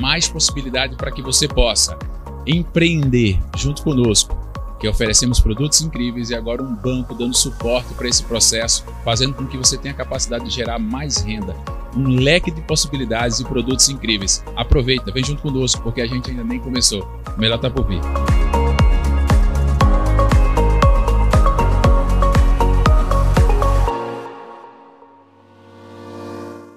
Mais 0.02 0.28
possibilidade 0.28 0.96
para 0.96 1.12
que 1.12 1.22
você 1.22 1.48
possa 1.48 1.98
empreender 2.46 3.40
junto 3.56 3.82
conosco, 3.82 4.35
que 4.80 4.88
oferecemos 4.88 5.40
produtos 5.40 5.82
incríveis 5.82 6.30
e 6.30 6.36
agora 6.36 6.62
um 6.62 6.76
banco 6.76 7.14
dando 7.14 7.36
suporte 7.36 7.94
para 7.94 8.08
esse 8.08 8.24
processo, 8.24 8.86
fazendo 9.04 9.34
com 9.34 9.46
que 9.46 9.58
você 9.58 9.78
tenha 9.78 9.94
a 9.94 9.98
capacidade 9.98 10.46
de 10.46 10.52
gerar 10.52 10.80
mais 10.80 11.18
renda, 11.18 11.56
um 11.96 12.08
leque 12.20 12.52
de 12.52 12.62
possibilidades 12.62 13.40
e 13.40 13.46
produtos 13.46 13.88
incríveis. 13.90 14.44
Aproveita, 14.56 15.12
vem 15.12 15.24
junto 15.24 15.42
conosco, 15.42 15.82
porque 15.82 16.02
a 16.02 16.08
gente 16.08 16.30
ainda 16.30 16.44
nem 16.44 16.60
começou. 16.60 17.08
O 17.36 17.40
melhor 17.40 17.56
está 17.56 17.70
por 17.70 17.88
vir. 17.88 18.02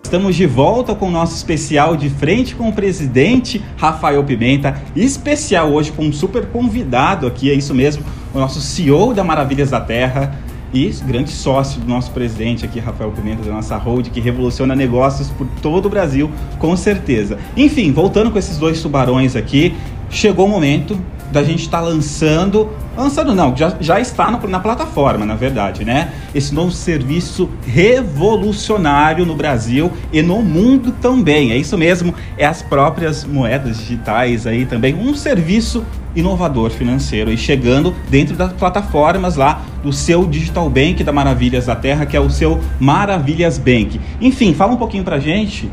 Estamos 0.09 0.37
de 0.37 0.47
volta 0.47 0.95
com 0.95 1.09
o 1.09 1.11
nosso 1.11 1.37
especial 1.37 1.95
de 1.95 2.09
frente 2.09 2.55
com 2.55 2.71
o 2.71 2.73
presidente 2.73 3.63
Rafael 3.77 4.25
Pimenta. 4.25 4.81
Especial 4.97 5.71
hoje 5.71 5.93
com 5.93 6.07
um 6.07 6.13
super 6.15 6.47
convidado 6.47 7.27
aqui, 7.27 7.51
é 7.51 7.55
isso 7.55 7.75
mesmo, 7.75 8.03
o 8.33 8.39
nosso 8.39 8.59
CEO 8.59 9.13
da 9.13 9.23
Maravilhas 9.23 9.69
da 9.69 9.83
Terra 9.83 10.35
e 10.73 10.89
grande 11.07 11.29
sócio 11.29 11.79
do 11.83 11.87
nosso 11.87 12.11
presidente 12.13 12.65
aqui, 12.65 12.81
Rafael 12.81 13.11
Pimenta, 13.11 13.43
da 13.43 13.53
nossa 13.53 13.77
hold, 13.77 14.09
que 14.09 14.19
revoluciona 14.19 14.75
negócios 14.75 15.29
por 15.29 15.47
todo 15.61 15.85
o 15.85 15.91
Brasil, 15.91 16.31
com 16.59 16.75
certeza. 16.75 17.37
Enfim, 17.55 17.93
voltando 17.93 18.31
com 18.31 18.39
esses 18.39 18.57
dois 18.57 18.81
tubarões 18.81 19.37
aqui, 19.37 19.75
chegou 20.09 20.47
o 20.47 20.49
momento 20.49 20.99
da 21.31 21.43
gente 21.43 21.61
estar 21.61 21.79
tá 21.79 21.85
lançando, 21.85 22.71
lançando 22.97 23.35
não, 23.35 23.57
já, 23.57 23.75
já 23.81 24.01
está 24.01 24.31
no, 24.31 24.49
na 24.49 24.61
plataforma, 24.61 25.25
na 25.25 25.35
verdade, 25.35 25.85
né? 25.85 26.13
Esse 26.35 26.55
novo 26.55 26.71
serviço 26.73 27.49
revolucionário 27.67 29.27
no 29.27 29.35
Brasil 29.35 29.93
e 30.13 30.23
no 30.23 30.43
mundo 30.43 30.93
também. 31.01 31.53
É 31.53 31.57
isso 31.57 31.77
mesmo, 31.77 32.15
é 32.37 32.47
as 32.47 32.63
próprias 32.63 33.25
moedas 33.25 33.79
digitais 33.79 34.47
aí 34.47 34.67
também, 34.67 34.95
um 34.95 35.15
serviço 35.15 35.85
inovador 36.17 36.71
financeiro 36.71 37.31
e 37.31 37.37
chegando 37.37 37.95
dentro 38.09 38.35
das 38.35 38.53
plataformas 38.53 39.37
lá 39.37 39.63
do 39.83 39.93
seu 39.93 40.27
Digital 40.27 40.69
Bank 40.69 41.05
da 41.05 41.13
Maravilhas 41.13 41.67
da 41.67 41.77
Terra, 41.77 42.07
que 42.07 42.17
é 42.17 42.21
o 42.21 42.31
seu 42.31 42.61
Maravilhas 42.81 43.59
Bank. 43.59 44.01
Enfim, 44.21 44.55
fala 44.55 44.73
um 44.73 44.77
pouquinho 44.77 45.05
pra 45.05 45.19
gente 45.19 45.71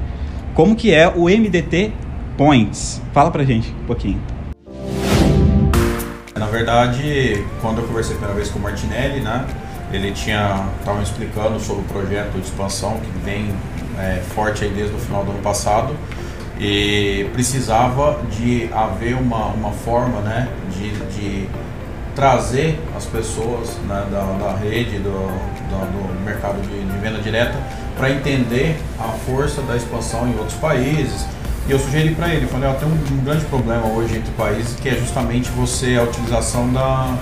como 0.53 0.75
que 0.75 0.93
é 0.93 1.07
o 1.07 1.25
MDT 1.25 1.91
Points. 2.37 3.01
Fala 3.13 3.31
pra 3.31 3.43
gente 3.43 3.69
um 3.83 3.85
pouquinho. 3.85 4.34
Verdade, 6.55 7.45
quando 7.59 7.81
eu 7.81 7.83
conversei 7.85 8.15
a 8.15 8.17
primeira 8.17 8.33
vez 8.33 8.49
com 8.49 8.59
o 8.59 8.61
Martinelli, 8.61 9.19
né, 9.19 9.45
ele 9.91 10.13
tinha 10.13 10.69
estava 10.79 11.03
explicando 11.03 11.59
sobre 11.59 11.81
o 11.81 11.85
projeto 11.85 12.31
de 12.31 12.45
expansão 12.45 12.97
que 12.97 13.25
vem 13.25 13.53
é, 13.99 14.21
forte 14.33 14.63
aí 14.63 14.71
desde 14.71 14.95
o 14.95 14.97
final 14.97 15.25
do 15.25 15.31
ano 15.31 15.41
passado 15.41 15.93
e 16.57 17.29
precisava 17.33 18.21
de 18.31 18.69
haver 18.73 19.15
uma, 19.15 19.47
uma 19.47 19.71
forma 19.71 20.21
né, 20.21 20.47
de, 20.71 20.91
de 21.13 21.49
trazer 22.15 22.79
as 22.95 23.05
pessoas 23.05 23.75
né, 23.85 24.07
da, 24.09 24.23
da 24.41 24.55
rede, 24.55 24.97
do, 24.99 25.11
do, 25.11 26.13
do 26.13 26.23
mercado 26.23 26.61
de, 26.61 26.85
de 26.85 26.97
venda 26.99 27.19
direta 27.19 27.59
para 27.97 28.09
entender 28.11 28.79
a 28.97 29.09
força 29.09 29.61
da 29.61 29.75
expansão 29.75 30.25
em 30.25 30.37
outros 30.37 30.57
países, 30.57 31.27
e 31.67 31.71
eu 31.71 31.79
sugeri 31.79 32.13
para 32.13 32.33
ele, 32.33 32.45
falei, 32.47 32.69
ó, 32.69 32.73
tem 32.73 32.87
um, 32.87 32.91
um, 32.91 33.23
grande 33.23 33.43
problema 33.45 33.87
hoje 33.87 34.17
entre 34.17 34.31
países 34.33 34.75
que 34.75 34.89
é 34.89 34.95
justamente 34.95 35.49
você 35.51 35.97
a 35.97 36.03
utilização 36.03 36.71
da 36.71 37.17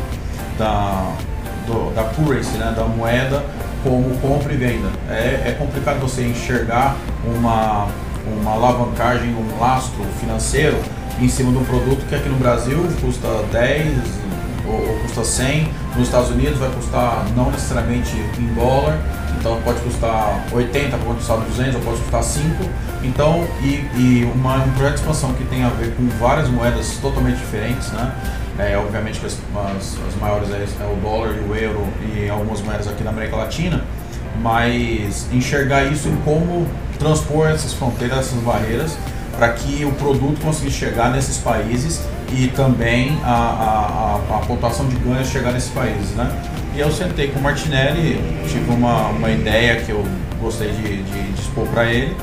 da 0.57 1.13
do, 1.65 1.93
da 1.95 2.03
currency, 2.03 2.57
né, 2.57 2.73
da 2.75 2.83
moeda 2.83 3.43
como 3.83 4.15
compra 4.17 4.53
e 4.53 4.57
venda. 4.57 4.89
É, 5.09 5.43
é 5.45 5.55
complicado 5.57 5.99
você 5.99 6.23
enxergar 6.23 6.95
uma 7.25 7.87
uma 8.25 8.51
alavancagem, 8.51 9.33
um 9.35 9.59
lastro 9.59 10.03
financeiro 10.19 10.77
em 11.19 11.27
cima 11.27 11.51
de 11.51 11.57
um 11.57 11.65
produto 11.65 12.05
que 12.07 12.15
aqui 12.15 12.29
no 12.29 12.37
Brasil 12.37 12.77
custa 13.01 13.27
10 13.51 13.97
ou, 14.65 14.73
ou 14.73 14.99
custa 14.99 15.23
100, 15.23 15.69
nos 15.95 16.07
Estados 16.07 16.31
Unidos 16.31 16.57
vai 16.57 16.69
custar 16.71 17.25
não 17.35 17.51
necessariamente 17.51 18.15
em 18.39 18.53
dólar, 18.53 18.97
então 19.43 19.61
pode 19.61 19.81
custar 19.81 20.41
80, 20.53 20.97
pode 20.99 21.17
custar 21.17 21.37
200 21.37 21.75
ou 21.75 21.81
pode 21.81 21.97
custar 21.97 22.23
5. 22.23 22.63
Então, 23.03 23.45
e, 23.61 23.85
e 23.99 24.31
uma, 24.33 24.55
um 24.55 24.71
projeto 24.71 24.93
de 24.93 24.99
expansão 25.01 25.33
que 25.33 25.43
tem 25.43 25.65
a 25.65 25.69
ver 25.69 25.93
com 25.97 26.07
várias 26.17 26.47
moedas 26.47 26.97
totalmente 27.01 27.39
diferentes, 27.39 27.91
né? 27.91 28.15
É, 28.57 28.77
obviamente 28.77 29.19
que 29.19 29.25
as, 29.25 29.37
as, 29.75 29.97
as 30.07 30.15
maiores 30.21 30.49
é, 30.49 30.63
é, 30.63 30.85
o 30.85 30.95
dólar 31.01 31.35
e 31.35 31.39
o 31.41 31.55
euro 31.55 31.85
e 32.15 32.29
algumas 32.29 32.61
moedas 32.61 32.87
aqui 32.87 33.03
na 33.03 33.09
América 33.09 33.35
Latina, 33.35 33.83
mas 34.41 35.27
enxergar 35.33 35.83
isso 35.83 36.07
em 36.07 36.15
como 36.17 36.65
transpor 36.97 37.49
essas 37.49 37.73
fronteiras, 37.73 38.19
essas 38.19 38.39
barreiras, 38.39 38.97
para 39.35 39.49
que 39.49 39.83
o 39.83 39.91
produto 39.93 40.39
conseguisse 40.39 40.77
chegar 40.77 41.11
nesses 41.11 41.37
países 41.39 42.01
e 42.31 42.47
também 42.47 43.19
a, 43.23 43.33
a, 43.33 44.35
a, 44.35 44.37
a 44.37 44.39
pontuação 44.45 44.87
de 44.87 44.95
ganho 44.97 45.25
chegar 45.25 45.51
nesses 45.51 45.71
países, 45.71 46.11
né? 46.11 46.31
E 46.75 46.79
eu 46.79 46.91
sentei 46.91 47.27
com 47.27 47.39
o 47.39 47.43
Martinelli, 47.43 48.19
tive 48.47 48.71
uma, 48.71 49.09
uma 49.09 49.29
ideia 49.29 49.79
que 49.81 49.91
eu 49.91 50.03
gostei 50.41 50.71
de, 50.71 51.03
de, 51.03 51.31
de 51.31 51.39
expor 51.41 51.67
para 51.67 51.85
ele, 51.85 52.15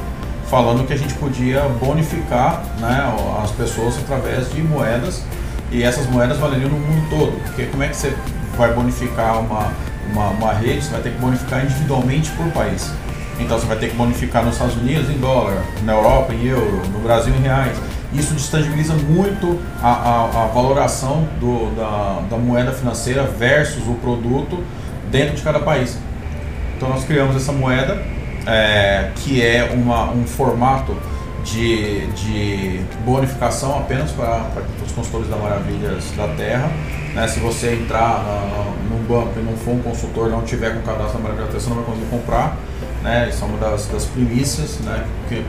falando 0.48 0.84
que 0.84 0.92
a 0.92 0.96
gente 0.96 1.14
podia 1.14 1.60
bonificar 1.80 2.64
né, 2.80 3.14
as 3.44 3.52
pessoas 3.52 3.96
através 3.98 4.50
de 4.52 4.60
moedas 4.60 5.22
e 5.70 5.84
essas 5.84 6.04
moedas 6.08 6.36
valeriam 6.38 6.68
no 6.68 6.80
mundo 6.80 7.08
todo. 7.08 7.40
Porque 7.44 7.66
como 7.66 7.84
é 7.84 7.88
que 7.88 7.96
você 7.96 8.12
vai 8.58 8.72
bonificar 8.72 9.38
uma, 9.38 9.72
uma, 10.10 10.30
uma 10.30 10.52
rede? 10.52 10.82
Você 10.82 10.90
vai 10.90 11.02
ter 11.02 11.12
que 11.12 11.18
bonificar 11.18 11.64
individualmente 11.64 12.30
por 12.30 12.50
país. 12.50 12.90
Então 13.38 13.56
você 13.56 13.66
vai 13.66 13.78
ter 13.78 13.90
que 13.90 13.96
bonificar 13.96 14.44
nos 14.44 14.54
Estados 14.54 14.76
Unidos 14.76 15.08
em 15.08 15.18
dólar, 15.18 15.62
na 15.84 15.92
Europa 15.92 16.34
em 16.34 16.44
euro, 16.44 16.82
no 16.92 16.98
Brasil 16.98 17.32
em 17.32 17.40
reais. 17.40 17.76
Isso 18.12 18.34
distangibiliza 18.34 18.94
muito 18.94 19.60
a, 19.80 19.88
a, 19.88 20.44
a 20.44 20.46
valoração 20.48 21.28
do, 21.38 21.74
da, 21.76 22.22
da 22.28 22.36
moeda 22.36 22.72
financeira 22.72 23.24
versus 23.24 23.86
o 23.86 23.94
produto 23.94 24.64
dentro 25.10 25.36
de 25.36 25.42
cada 25.42 25.60
país. 25.60 25.96
Então 26.76 26.88
nós 26.88 27.04
criamos 27.04 27.36
essa 27.36 27.52
moeda 27.52 28.02
é, 28.46 29.10
que 29.16 29.42
é 29.42 29.70
uma, 29.72 30.10
um 30.10 30.26
formato 30.26 30.96
de, 31.44 32.06
de 32.08 32.80
bonificação 33.04 33.78
apenas 33.78 34.10
para, 34.10 34.46
os 34.84 34.92
consultores 34.92 35.28
da 35.28 35.36
Maravilhas 35.36 36.10
da 36.16 36.28
Terra. 36.28 36.70
Né? 37.14 37.28
Se 37.28 37.40
você 37.40 37.74
entrar 37.74 38.24
no 38.88 38.96
num 38.96 39.04
banco 39.04 39.38
e 39.38 39.42
não 39.42 39.56
for 39.56 39.72
um 39.72 39.82
consultor, 39.82 40.30
não 40.30 40.42
tiver 40.42 40.74
com 40.74 40.82
cadastro 40.82 41.18
da 41.18 41.28
Maravilhas 41.28 41.46
da 41.46 41.52
Terra, 41.52 41.60
você 41.60 41.68
não 41.68 41.76
vai 41.76 41.84
conseguir 41.84 42.10
comprar. 42.10 42.56
Né? 43.02 43.28
Isso 43.30 43.44
é 43.44 43.46
uma 43.46 43.58
das, 43.58 43.86
das 43.86 44.04
primícias, 44.06 44.78
né? 44.80 45.04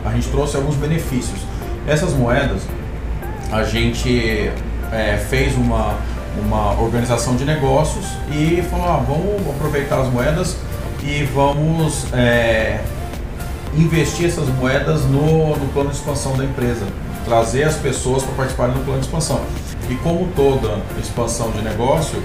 a 0.05 0.11
gente 0.11 0.29
trouxe 0.29 0.55
alguns 0.55 0.75
benefícios. 0.75 1.39
Essas 1.87 2.13
moedas, 2.13 2.61
a 3.51 3.63
gente 3.63 4.51
é, 4.91 5.17
fez 5.29 5.55
uma, 5.55 5.95
uma 6.37 6.79
organização 6.79 7.35
de 7.35 7.43
negócios 7.43 8.05
e 8.31 8.61
falou, 8.69 8.87
ah, 8.87 9.03
vamos 9.05 9.49
aproveitar 9.49 10.01
as 10.01 10.07
moedas 10.07 10.57
e 11.03 11.23
vamos 11.33 12.05
é, 12.13 12.79
investir 13.75 14.27
essas 14.27 14.47
moedas 14.49 15.03
no, 15.05 15.55
no 15.55 15.73
plano 15.73 15.89
de 15.89 15.95
expansão 15.95 16.37
da 16.37 16.45
empresa. 16.45 16.85
trazer 17.25 17.63
as 17.63 17.75
pessoas 17.75 18.23
para 18.23 18.33
participarem 18.35 18.73
do 18.73 18.83
plano 18.83 18.99
de 18.99 19.05
expansão. 19.05 19.41
E 19.89 19.95
como 19.95 20.27
toda 20.35 20.79
expansão 20.99 21.51
de 21.51 21.61
negócio, 21.61 22.21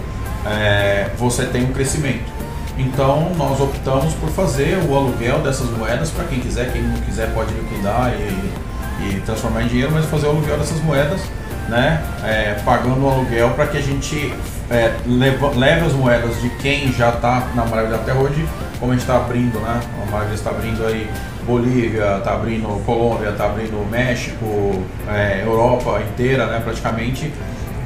é, 0.46 1.10
você 1.18 1.44
tem 1.46 1.64
um 1.64 1.72
crescimento. 1.72 2.36
Então 2.78 3.32
nós 3.36 3.58
optamos 3.60 4.12
por 4.14 4.28
fazer 4.30 4.78
o 4.88 4.94
aluguel 4.94 5.40
dessas 5.40 5.70
moedas 5.70 6.10
para 6.10 6.25
quem 6.25 6.40
quiser, 6.40 6.72
quem 6.72 6.82
não 6.82 7.00
quiser 7.00 7.32
pode 7.32 7.52
liquidar 7.54 8.12
e, 8.12 8.75
e 9.00 9.20
transformar 9.20 9.62
em 9.62 9.68
dinheiro, 9.68 9.90
mas 9.92 10.06
fazer 10.06 10.26
o 10.26 10.30
aluguel 10.30 10.58
dessas 10.58 10.80
moedas, 10.82 11.20
né, 11.68 12.02
é, 12.24 12.56
pagando 12.64 13.04
o 13.04 13.10
aluguel 13.10 13.50
para 13.50 13.66
que 13.66 13.76
a 13.76 13.82
gente 13.82 14.32
é, 14.70 14.94
leve, 15.06 15.44
leve, 15.56 15.86
as 15.86 15.92
moedas 15.92 16.40
de 16.40 16.48
quem 16.50 16.92
já 16.92 17.10
está 17.10 17.48
na 17.54 17.64
Maravilha 17.64 17.96
até 17.96 18.12
hoje, 18.12 18.46
como 18.78 18.92
a 18.92 18.94
gente 18.94 19.02
está 19.02 19.16
abrindo, 19.16 19.58
né, 19.60 19.80
a 20.06 20.10
Maravilha 20.10 20.34
está 20.34 20.50
abrindo 20.50 20.86
aí 20.86 21.10
Bolívia, 21.44 22.18
está 22.18 22.34
abrindo 22.34 22.68
Colômbia, 22.84 23.30
está 23.30 23.46
abrindo 23.46 23.88
México, 23.88 24.82
é, 25.08 25.42
Europa 25.44 26.00
inteira, 26.02 26.46
né, 26.46 26.60
praticamente. 26.62 27.32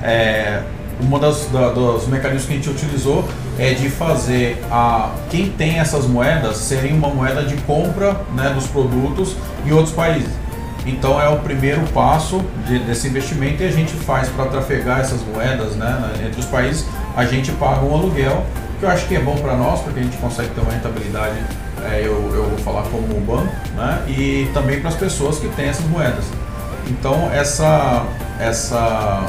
É, 0.02 0.62
da, 1.52 1.70
dos 1.70 2.06
mecanismos 2.08 2.46
que 2.46 2.52
a 2.52 2.56
gente 2.56 2.70
utilizou 2.70 3.24
é 3.58 3.72
de 3.72 3.88
fazer 3.88 4.62
a 4.70 5.14
quem 5.30 5.50
tem 5.50 5.78
essas 5.78 6.06
moedas 6.06 6.56
serem 6.58 6.92
uma 6.92 7.08
moeda 7.08 7.42
de 7.42 7.56
compra 7.62 8.20
né, 8.34 8.50
dos 8.50 8.66
produtos 8.66 9.36
em 9.66 9.72
outros 9.72 9.94
países. 9.94 10.30
Então 10.90 11.20
é 11.20 11.28
o 11.28 11.38
primeiro 11.38 11.80
passo 11.94 12.42
de, 12.66 12.80
desse 12.80 13.06
investimento 13.08 13.62
e 13.62 13.66
a 13.66 13.70
gente 13.70 13.92
faz 13.92 14.28
para 14.28 14.46
trafegar 14.46 15.00
essas 15.00 15.22
moedas 15.22 15.76
né, 15.76 16.12
entre 16.26 16.40
os 16.40 16.46
países, 16.46 16.84
a 17.16 17.24
gente 17.24 17.52
paga 17.52 17.84
um 17.84 17.94
aluguel, 17.94 18.44
que 18.78 18.84
eu 18.84 18.90
acho 18.90 19.06
que 19.06 19.14
é 19.14 19.20
bom 19.20 19.36
para 19.36 19.54
nós, 19.54 19.80
porque 19.80 20.00
a 20.00 20.02
gente 20.02 20.16
consegue 20.16 20.48
ter 20.50 20.60
uma 20.60 20.72
rentabilidade, 20.72 21.36
é, 21.84 22.00
eu, 22.00 22.34
eu 22.34 22.48
vou 22.50 22.58
falar 22.58 22.82
como 22.82 23.16
um 23.16 23.20
banco, 23.20 23.52
né, 23.76 24.02
e 24.08 24.50
também 24.52 24.80
para 24.80 24.88
as 24.88 24.96
pessoas 24.96 25.38
que 25.38 25.48
têm 25.48 25.68
essas 25.68 25.86
moedas. 25.86 26.24
Então 26.88 27.30
essa, 27.32 28.04
essa 28.40 29.26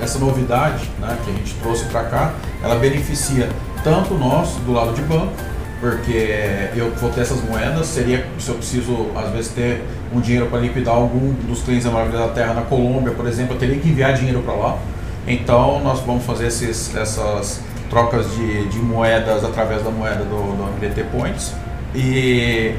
essa 0.00 0.18
novidade 0.18 0.88
né, 1.00 1.16
que 1.24 1.30
a 1.30 1.34
gente 1.34 1.54
trouxe 1.54 1.84
para 1.86 2.04
cá, 2.04 2.32
ela 2.62 2.76
beneficia 2.76 3.48
tanto 3.82 4.14
nós 4.14 4.50
do 4.64 4.72
lado 4.72 4.92
de 4.92 5.02
banco, 5.02 5.32
porque 5.80 6.70
eu 6.74 6.90
vou 6.96 7.10
ter 7.10 7.20
essas 7.20 7.42
moedas, 7.42 7.86
seria 7.86 8.26
se 8.38 8.48
eu 8.48 8.56
preciso 8.56 9.06
às 9.14 9.30
vezes 9.30 9.52
ter 9.52 9.84
um 10.12 10.20
dinheiro 10.20 10.46
para 10.46 10.58
liquidar 10.58 10.94
algum 10.94 11.32
dos 11.46 11.62
clientes 11.62 11.84
da 11.84 11.90
Maravilha 11.90 12.18
da 12.18 12.28
Terra 12.28 12.54
na 12.54 12.62
Colômbia, 12.62 13.12
por 13.12 13.26
exemplo, 13.26 13.54
eu 13.54 13.58
teria 13.58 13.78
que 13.78 13.88
enviar 13.88 14.14
dinheiro 14.14 14.40
para 14.40 14.54
lá. 14.54 14.78
Então 15.26 15.80
nós 15.80 16.00
vamos 16.00 16.24
fazer 16.24 16.46
esses, 16.46 16.94
essas 16.96 17.60
trocas 17.88 18.30
de, 18.34 18.68
de 18.68 18.78
moedas 18.78 19.44
através 19.44 19.82
da 19.82 19.90
moeda 19.90 20.24
do, 20.24 20.56
do 20.56 20.72
MDT 20.76 21.04
Points. 21.12 21.54
E 21.94 22.74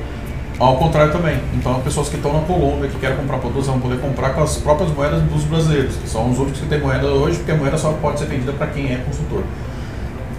ao 0.59 0.75
contrário 0.75 1.11
também. 1.11 1.39
Então, 1.53 1.79
pessoas 1.81 2.09
que 2.09 2.17
estão 2.17 2.33
na 2.33 2.41
Colômbia, 2.41 2.89
que 2.89 2.99
querem 2.99 3.15
comprar 3.15 3.37
produtos, 3.37 3.67
vão 3.67 3.79
poder 3.79 3.99
comprar 4.01 4.31
com 4.31 4.43
as 4.43 4.57
próprias 4.57 4.91
moedas 4.91 5.21
dos 5.23 5.43
brasileiros, 5.45 5.95
que 5.95 6.09
são 6.09 6.29
os 6.29 6.37
únicos 6.37 6.59
que 6.59 6.67
têm 6.67 6.79
moeda 6.79 7.07
hoje, 7.07 7.37
porque 7.37 7.51
a 7.51 7.55
moeda 7.55 7.77
só 7.77 7.93
pode 7.93 8.19
ser 8.19 8.25
vendida 8.25 8.51
para 8.51 8.67
quem 8.67 8.91
é 8.91 8.97
consultor. 8.97 9.43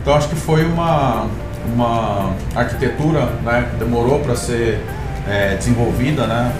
Então, 0.02 0.14
acho 0.14 0.28
que 0.28 0.36
foi 0.36 0.64
uma, 0.66 1.26
uma 1.66 2.34
arquitetura 2.54 3.26
né, 3.42 3.68
que 3.70 3.76
demorou 3.76 4.20
para 4.20 4.34
ser 4.36 4.80
é, 5.28 5.54
desenvolvida, 5.56 6.26
né? 6.26 6.52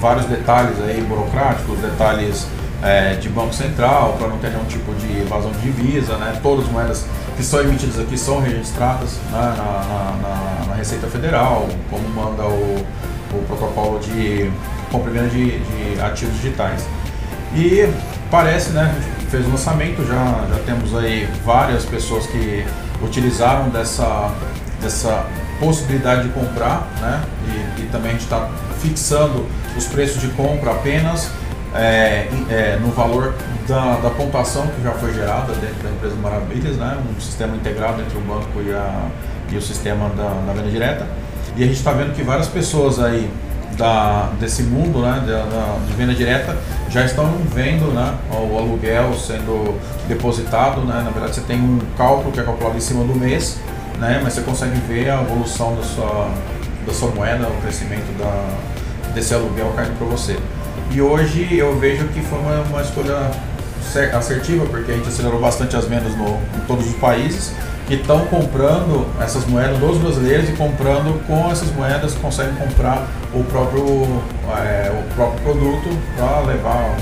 Vários 0.00 0.26
detalhes 0.26 0.80
aí 0.80 1.00
burocráticos, 1.02 1.78
detalhes 1.78 2.46
é, 2.82 3.14
de 3.14 3.28
Banco 3.28 3.54
Central, 3.54 4.16
para 4.18 4.28
não 4.28 4.38
ter 4.38 4.50
nenhum 4.50 4.64
tipo 4.64 4.92
de 4.94 5.20
evasão 5.20 5.50
de 5.52 5.60
divisa, 5.60 6.16
né? 6.16 6.38
Todas 6.42 6.66
as 6.66 6.72
moedas 6.72 7.06
que 7.36 7.42
são 7.42 7.60
emitidas 7.60 7.98
aqui 7.98 8.18
são 8.18 8.40
registradas 8.40 9.18
né, 9.30 9.54
na, 9.56 10.16
na, 10.22 10.66
na, 10.68 10.74
Receita 10.74 11.06
Federal, 11.06 11.68
como 11.88 12.08
manda 12.08 12.44
o, 12.44 12.84
o 13.32 13.44
protocolo 13.46 13.98
de 14.00 14.50
compra 14.90 15.12
de, 15.28 15.58
de 15.58 16.00
ativos 16.00 16.34
digitais. 16.34 16.86
E 17.54 17.88
parece, 18.30 18.70
né, 18.70 18.94
fez 19.30 19.46
o 19.46 19.50
lançamento, 19.50 20.06
já, 20.06 20.44
já 20.48 20.62
temos 20.66 20.94
aí 20.96 21.28
várias 21.44 21.84
pessoas 21.84 22.26
que 22.26 22.64
utilizaram 23.02 23.68
dessa, 23.68 24.32
dessa 24.80 25.26
possibilidade 25.60 26.24
de 26.24 26.28
comprar, 26.30 26.88
né, 27.00 27.22
e, 27.46 27.82
e 27.82 27.86
também 27.86 28.10
a 28.10 28.12
gente 28.14 28.24
está 28.24 28.48
fixando 28.80 29.46
os 29.76 29.86
preços 29.86 30.20
de 30.20 30.28
compra 30.28 30.72
apenas 30.72 31.30
é, 31.74 32.28
é, 32.50 32.78
no 32.80 32.88
valor 32.88 33.34
da, 33.66 33.96
da, 33.96 34.10
pontuação 34.10 34.66
que 34.66 34.82
já 34.82 34.92
foi 34.92 35.14
gerada 35.14 35.52
dentro 35.54 35.82
da 35.82 35.90
empresa 35.90 36.14
Maravilhas, 36.16 36.76
né? 36.76 36.98
um 37.16 37.20
sistema 37.20 37.56
integrado 37.56 38.02
entre 38.02 38.18
o 38.18 38.20
banco 38.20 38.60
e, 38.60 38.72
a, 38.72 39.08
e 39.50 39.56
o 39.56 39.62
sistema 39.62 40.08
da, 40.10 40.28
da 40.46 40.52
venda 40.52 40.70
direta. 40.70 41.06
E 41.56 41.62
a 41.62 41.66
gente 41.66 41.76
está 41.76 41.92
vendo 41.92 42.14
que 42.14 42.22
várias 42.22 42.48
pessoas 42.48 42.98
aí 42.98 43.30
da, 43.76 44.30
desse 44.38 44.62
mundo 44.62 45.00
né, 45.00 45.22
de, 45.24 45.86
de, 45.88 45.94
venda 45.94 46.14
direta 46.14 46.56
já 46.88 47.04
estão 47.04 47.26
vendo 47.54 47.92
né, 47.92 48.14
o 48.30 48.58
aluguel 48.58 49.14
sendo 49.14 49.78
depositado. 50.08 50.82
Né? 50.82 51.02
Na 51.04 51.10
verdade, 51.10 51.34
você 51.34 51.40
tem 51.42 51.60
um 51.60 51.78
cálculo 51.96 52.32
que 52.32 52.40
é 52.40 52.42
calculado 52.42 52.76
em 52.76 52.80
cima 52.80 53.04
do 53.04 53.14
mês, 53.14 53.58
né, 53.98 54.20
mas 54.22 54.34
você 54.34 54.42
consegue 54.42 54.78
ver 54.86 55.10
a 55.10 55.22
evolução 55.22 55.74
da 55.74 55.82
sua, 55.82 56.30
da 56.86 56.92
sua 56.92 57.10
moeda, 57.10 57.48
o 57.48 57.62
crescimento 57.62 58.16
da, 58.18 59.12
desse 59.14 59.34
aluguel 59.34 59.72
caindo 59.74 59.96
para 59.96 60.06
você. 60.06 60.38
E 60.90 61.00
hoje 61.00 61.56
eu 61.56 61.78
vejo 61.78 62.06
que 62.08 62.20
foi 62.20 62.38
uma, 62.38 62.60
uma 62.62 62.82
escolha 62.82 63.30
assertiva, 64.16 64.64
porque 64.66 64.92
a 64.92 64.94
gente 64.94 65.08
acelerou 65.08 65.40
bastante 65.40 65.76
as 65.76 65.84
vendas 65.86 66.16
no, 66.16 66.28
em 66.28 66.66
todos 66.66 66.86
os 66.86 66.94
países 66.96 67.52
que 67.92 68.00
estão 68.00 68.20
comprando 68.24 69.06
essas 69.20 69.46
moedas 69.46 69.78
dos 69.78 69.98
brasileiros 69.98 70.48
e 70.48 70.52
comprando 70.52 71.22
com 71.26 71.50
essas 71.50 71.70
moedas 71.74 72.14
conseguem 72.14 72.54
comprar 72.54 73.06
o 73.34 73.44
próprio, 73.44 74.22
é, 74.56 74.90
o 74.90 75.14
próprio 75.14 75.42
produto 75.42 75.90
para 76.16 76.40
levar 76.40 76.96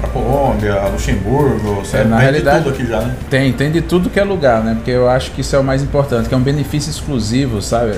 para 0.00 0.10
Colômbia, 0.10 0.88
Luxemburgo, 0.88 1.82
é, 1.92 2.04
na 2.04 2.18
realidade 2.18 2.62
tudo 2.62 2.74
aqui 2.74 2.86
já, 2.86 3.00
né? 3.00 3.16
Tem, 3.28 3.52
tem 3.54 3.72
de 3.72 3.80
tudo 3.80 4.08
que 4.08 4.20
é 4.20 4.24
lugar, 4.24 4.62
né? 4.62 4.74
Porque 4.74 4.90
eu 4.90 5.08
acho 5.08 5.32
que 5.32 5.40
isso 5.40 5.56
é 5.56 5.58
o 5.58 5.64
mais 5.64 5.82
importante, 5.82 6.28
que 6.28 6.34
é 6.34 6.38
um 6.38 6.42
benefício 6.42 6.90
exclusivo, 6.90 7.60
sabe, 7.60 7.94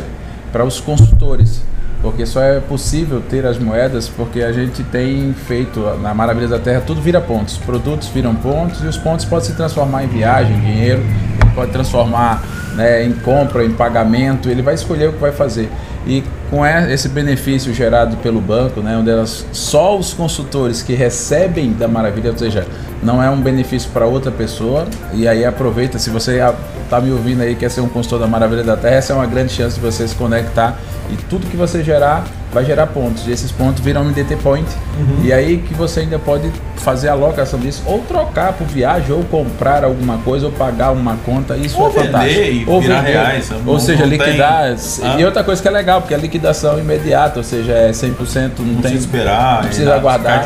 para 0.50 0.64
os 0.64 0.80
consultores 0.80 1.61
porque 2.00 2.24
só 2.24 2.40
é 2.40 2.61
possível 2.61 3.20
ter 3.20 3.44
as 3.44 3.58
moedas 3.58 4.08
porque 4.08 4.42
a 4.42 4.52
gente 4.52 4.82
tem 4.84 5.32
feito 5.32 5.80
na 6.00 6.14
Maravilha 6.14 6.48
da 6.48 6.58
Terra 6.58 6.82
tudo 6.87 7.00
vira 7.00 7.20
pontos, 7.20 7.58
produtos 7.58 8.08
viram 8.08 8.34
pontos 8.34 8.82
e 8.82 8.87
os 8.87 8.96
pontos 8.96 9.24
podem 9.24 9.46
se 9.46 9.54
transformar 9.54 10.04
em 10.04 10.08
viagem, 10.08 10.58
dinheiro, 10.61 11.00
ele 11.00 11.50
pode 11.54 11.72
transformar 11.72 12.42
né, 12.74 13.04
em 13.04 13.12
compra, 13.12 13.64
em 13.64 13.72
pagamento, 13.72 14.48
ele 14.48 14.62
vai 14.62 14.74
escolher 14.74 15.08
o 15.08 15.12
que 15.12 15.18
vai 15.18 15.32
fazer. 15.32 15.68
E 16.06 16.22
com 16.48 16.64
esse 16.64 17.08
benefício 17.08 17.74
gerado 17.74 18.16
pelo 18.18 18.40
banco, 18.40 18.80
né, 18.80 18.96
onde 18.96 19.11
elas, 19.11 19.44
só 19.52 19.98
os 19.98 20.14
consultores 20.14 20.80
que 20.80 20.94
recebem 20.94 21.72
da 21.72 21.88
Maravilha, 21.88 22.30
ou 22.30 22.38
seja, 22.38 22.66
não 23.02 23.22
é 23.22 23.28
um 23.28 23.40
benefício 23.40 23.90
para 23.90 24.06
outra 24.06 24.30
pessoa, 24.30 24.87
e 25.12 25.26
aí 25.26 25.44
aproveita, 25.44 25.98
se 25.98 26.08
você 26.08 26.40
está 26.82 27.00
me 27.00 27.11
ouvindo 27.11 27.42
aí 27.42 27.54
quer 27.54 27.70
ser 27.70 27.80
um 27.80 27.88
consultor 27.88 28.20
da 28.20 28.26
Maravilha 28.26 28.62
da 28.62 28.76
Terra, 28.76 28.94
essa 28.94 29.12
é 29.12 29.16
uma 29.16 29.26
grande 29.26 29.52
chance 29.52 29.74
de 29.74 29.80
você 29.84 30.06
se 30.06 30.14
conectar 30.14 30.78
e 31.11 31.16
tudo 31.29 31.47
que 31.49 31.57
você 31.57 31.83
gerar 31.83 32.25
vai 32.52 32.64
gerar 32.64 32.87
pontos. 32.88 33.26
E 33.26 33.32
esses 33.32 33.52
pontos 33.52 33.82
viram 33.82 34.02
um 34.02 34.12
DT 34.12 34.37
Point. 34.37 34.68
Uhum. 34.98 35.24
E 35.24 35.32
aí 35.32 35.58
que 35.58 35.74
você 35.74 36.00
ainda 36.00 36.18
pode 36.18 36.50
fazer 36.76 37.08
a 37.08 37.12
alocação 37.12 37.58
disso, 37.58 37.82
ou 37.87 38.00
trocar 38.00 38.52
por 38.52 38.66
viagem, 38.66 39.12
ou 39.12 39.22
comprar 39.24 39.84
alguma 39.84 40.18
coisa, 40.18 40.46
ou 40.46 40.52
pagar 40.52 40.92
uma 40.92 41.16
conta. 41.24 41.56
Isso 41.56 41.78
ou 41.78 41.88
é 41.88 41.92
fantástico. 41.92 42.40
E 42.40 42.64
ou 42.66 42.80
virar 42.80 43.00
vender, 43.00 43.12
reais. 43.12 43.50
Ou 43.50 43.74
não, 43.74 43.80
seja, 43.80 44.02
não 44.02 44.08
liquidar. 44.08 44.74
Ah. 45.02 45.16
E 45.18 45.24
outra 45.24 45.44
coisa 45.44 45.61
que 45.61 45.68
é 45.68 45.70
legal, 45.70 46.00
porque 46.00 46.14
a 46.14 46.18
liquidação 46.18 46.78
imediata, 46.78 47.38
ou 47.38 47.44
seja, 47.44 47.72
é 47.72 47.90
100%, 47.90 48.52
não, 48.58 48.66
não 48.66 48.74
tem. 48.74 48.80
Precisa 48.82 49.06
esperar, 49.06 49.54
não 49.54 49.68
precisa 49.68 49.94
aguardar. 49.94 50.44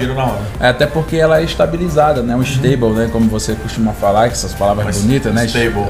É, 0.61 0.69
até 0.69 0.87
porque 0.87 1.17
ela 1.17 1.41
é 1.41 1.45
estabilizada, 1.45 2.23
né? 2.23 2.35
Um 2.35 2.39
uhum. 2.39 2.43
stable, 2.43 2.91
né? 2.91 3.09
Como 3.13 3.29
você 3.29 3.55
costuma 3.55 3.93
falar, 3.93 4.29
que 4.29 4.35
essas 4.35 4.55
palavras 4.55 4.87
Mas 4.87 4.99
bonitas, 4.99 5.33
né? 5.33 5.45
Stable. 5.47 5.85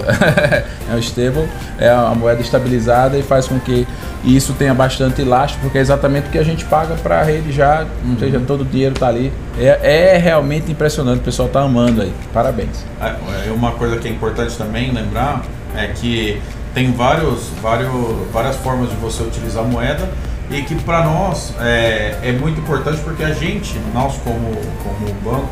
é 0.90 0.94
um 0.94 0.98
stable, 0.98 1.48
é 1.78 1.88
a 1.88 2.14
moeda 2.14 2.40
estabilizada 2.40 3.16
e 3.16 3.22
faz 3.22 3.46
com 3.46 3.58
que 3.58 3.86
isso 4.24 4.52
tenha 4.52 4.74
bastante 4.74 5.20
elástico, 5.22 5.62
porque 5.62 5.78
é 5.78 5.80
exatamente 5.80 6.01
o 6.08 6.30
que 6.30 6.38
a 6.38 6.42
gente 6.42 6.64
paga 6.64 6.94
para 6.94 7.20
a 7.20 7.22
rede 7.22 7.52
já, 7.52 7.86
ou 8.08 8.18
seja, 8.18 8.40
todo 8.46 8.62
o 8.62 8.64
dinheiro 8.64 8.94
está 8.94 9.08
ali. 9.08 9.32
É, 9.58 10.14
é, 10.14 10.18
realmente 10.18 10.70
impressionante, 10.70 11.20
o 11.20 11.22
pessoal 11.22 11.48
está 11.48 11.60
amando 11.60 12.02
aí. 12.02 12.12
Parabéns. 12.32 12.84
É, 13.00 13.48
é, 13.48 13.52
uma 13.52 13.72
coisa 13.72 13.96
que 13.98 14.08
é 14.08 14.10
importante 14.10 14.56
também 14.56 14.92
lembrar 14.92 15.42
é 15.76 15.88
que 15.88 16.40
tem 16.74 16.92
vários, 16.92 17.48
vários, 17.60 17.90
várias 18.32 18.56
formas 18.56 18.88
de 18.90 18.96
você 18.96 19.22
utilizar 19.22 19.64
a 19.64 19.66
moeda 19.66 20.08
e 20.50 20.62
que 20.62 20.74
para 20.74 21.04
nós 21.04 21.54
é, 21.60 22.18
é, 22.22 22.32
muito 22.32 22.60
importante 22.60 23.00
porque 23.02 23.22
a 23.22 23.32
gente, 23.32 23.78
nós 23.94 24.16
como, 24.18 24.54
como 24.82 25.14
banco, 25.22 25.48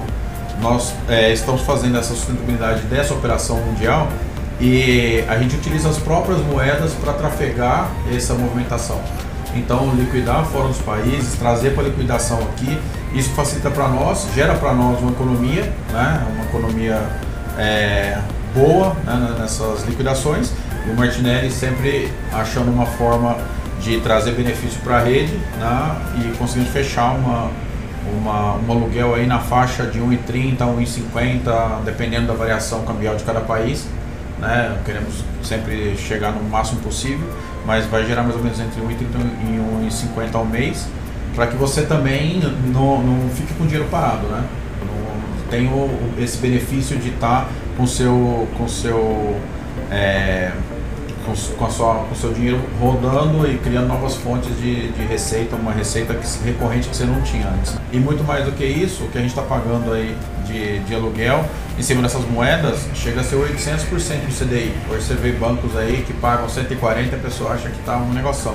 nós 0.60 0.92
é, 1.08 1.32
estamos 1.32 1.62
fazendo 1.62 1.98
essa 1.98 2.14
sustentabilidade 2.14 2.82
dessa 2.82 3.14
operação 3.14 3.56
mundial 3.58 4.08
e 4.60 5.24
a 5.26 5.38
gente 5.38 5.56
utiliza 5.56 5.88
as 5.88 5.96
próprias 5.96 6.38
moedas 6.40 6.92
para 6.94 7.14
trafegar 7.14 7.90
essa 8.14 8.34
movimentação. 8.34 9.00
Então, 9.54 9.92
liquidar 9.94 10.44
fora 10.44 10.68
dos 10.68 10.78
países, 10.78 11.34
trazer 11.34 11.74
para 11.74 11.84
liquidação 11.84 12.38
aqui, 12.38 12.78
isso 13.12 13.30
facilita 13.30 13.70
para 13.70 13.88
nós, 13.88 14.28
gera 14.34 14.54
para 14.54 14.72
nós 14.72 15.00
uma 15.00 15.10
economia, 15.10 15.62
né? 15.92 16.26
uma 16.32 16.44
economia 16.44 17.02
é, 17.58 18.18
boa 18.54 18.96
né? 19.04 19.36
nessas 19.38 19.84
liquidações. 19.84 20.52
E 20.86 20.90
o 20.90 20.96
Martinelli 20.96 21.50
sempre 21.50 22.12
achando 22.32 22.70
uma 22.70 22.86
forma 22.86 23.36
de 23.80 23.98
trazer 24.00 24.32
benefício 24.32 24.80
para 24.82 24.98
a 24.98 25.00
rede 25.00 25.32
né? 25.58 25.96
e 26.18 26.36
conseguindo 26.36 26.70
fechar 26.70 27.12
uma, 27.12 27.50
uma, 28.16 28.54
um 28.56 28.70
aluguel 28.70 29.14
aí 29.14 29.26
na 29.26 29.40
faixa 29.40 29.86
de 29.86 29.98
1,30 29.98 30.60
a 30.60 30.66
1,50, 30.66 31.82
dependendo 31.84 32.28
da 32.28 32.34
variação 32.34 32.84
cambial 32.84 33.16
de 33.16 33.24
cada 33.24 33.40
país. 33.40 33.86
Né? 34.40 34.78
Queremos 34.84 35.24
sempre 35.42 35.96
chegar 35.96 36.32
no 36.32 36.42
máximo 36.42 36.80
possível, 36.80 37.28
mas 37.66 37.86
vai 37.86 38.06
gerar 38.06 38.22
mais 38.22 38.36
ou 38.36 38.42
menos 38.42 38.58
entre 38.58 38.80
1,30 38.80 38.90
e 39.42 39.88
1,50 39.88 40.34
ao 40.34 40.44
mês, 40.44 40.86
para 41.34 41.46
que 41.46 41.56
você 41.56 41.82
também 41.82 42.40
não, 42.72 43.02
não 43.02 43.28
fique 43.30 43.52
com 43.54 43.64
dinheiro 43.64 43.88
parado. 43.90 44.26
Né? 44.26 44.44
Tem 45.50 45.66
o, 45.66 45.90
esse 46.18 46.38
benefício 46.38 46.96
de 46.96 47.08
estar 47.08 47.44
tá 47.44 47.48
com 47.76 47.86
seu, 47.86 48.48
com 48.56 48.68
seu 48.68 49.36
é, 49.90 50.52
com, 51.24 51.34
com, 51.56 51.64
a 51.64 51.70
sua, 51.70 51.94
com 51.94 52.12
o 52.12 52.16
seu 52.16 52.32
dinheiro 52.32 52.60
rodando 52.80 53.50
e 53.50 53.58
criando 53.58 53.88
novas 53.88 54.16
fontes 54.16 54.48
de, 54.58 54.90
de 54.92 55.02
receita, 55.04 55.56
uma 55.56 55.72
receita 55.72 56.14
que, 56.14 56.26
recorrente 56.44 56.88
que 56.88 56.96
você 56.96 57.04
não 57.04 57.20
tinha 57.22 57.48
antes. 57.48 57.76
E 57.92 57.98
muito 57.98 58.24
mais 58.24 58.44
do 58.44 58.52
que 58.52 58.64
isso, 58.64 59.04
o 59.04 59.08
que 59.08 59.18
a 59.18 59.20
gente 59.20 59.30
está 59.30 59.42
pagando 59.42 59.92
aí 59.92 60.16
de, 60.46 60.80
de 60.80 60.94
aluguel 60.94 61.44
em 61.78 61.82
cima 61.82 62.02
dessas 62.02 62.24
moedas 62.28 62.86
chega 62.94 63.20
a 63.20 63.24
ser 63.24 63.36
800% 63.36 63.88
do 64.26 64.38
CDI. 64.38 64.74
Hoje 64.90 65.02
você 65.04 65.14
vê 65.14 65.32
bancos 65.32 65.76
aí 65.76 66.04
que 66.06 66.12
pagam 66.14 66.48
140 66.48 67.14
e 67.14 67.18
a 67.18 67.22
pessoa 67.22 67.52
acha 67.52 67.68
que 67.70 67.78
está 67.78 67.96
um 67.96 68.12
negócio. 68.12 68.54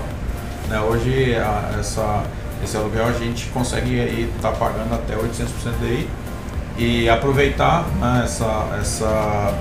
Né? 0.69 0.79
Hoje 0.79 1.35
a, 1.35 1.77
essa, 1.79 2.23
esse 2.63 2.75
aluguel 2.77 3.07
a 3.07 3.13
gente 3.13 3.47
consegue 3.47 3.99
estar 4.35 4.51
tá 4.51 4.57
pagando 4.57 4.93
até 4.93 5.15
800% 5.15 5.45
do 5.45 5.79
CDI 5.79 6.07
e 6.77 7.09
aproveitar 7.09 7.85
né, 7.99 8.21
essa, 8.25 8.77
essa 8.79 9.53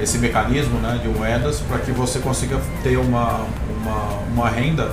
esse 0.00 0.18
mecanismo 0.18 0.78
né, 0.78 0.98
de 1.02 1.08
moedas 1.08 1.60
para 1.60 1.78
que 1.78 1.90
você 1.90 2.18
consiga 2.20 2.60
ter 2.82 2.96
uma, 2.96 3.46
uma, 3.80 4.08
uma 4.32 4.48
renda 4.48 4.92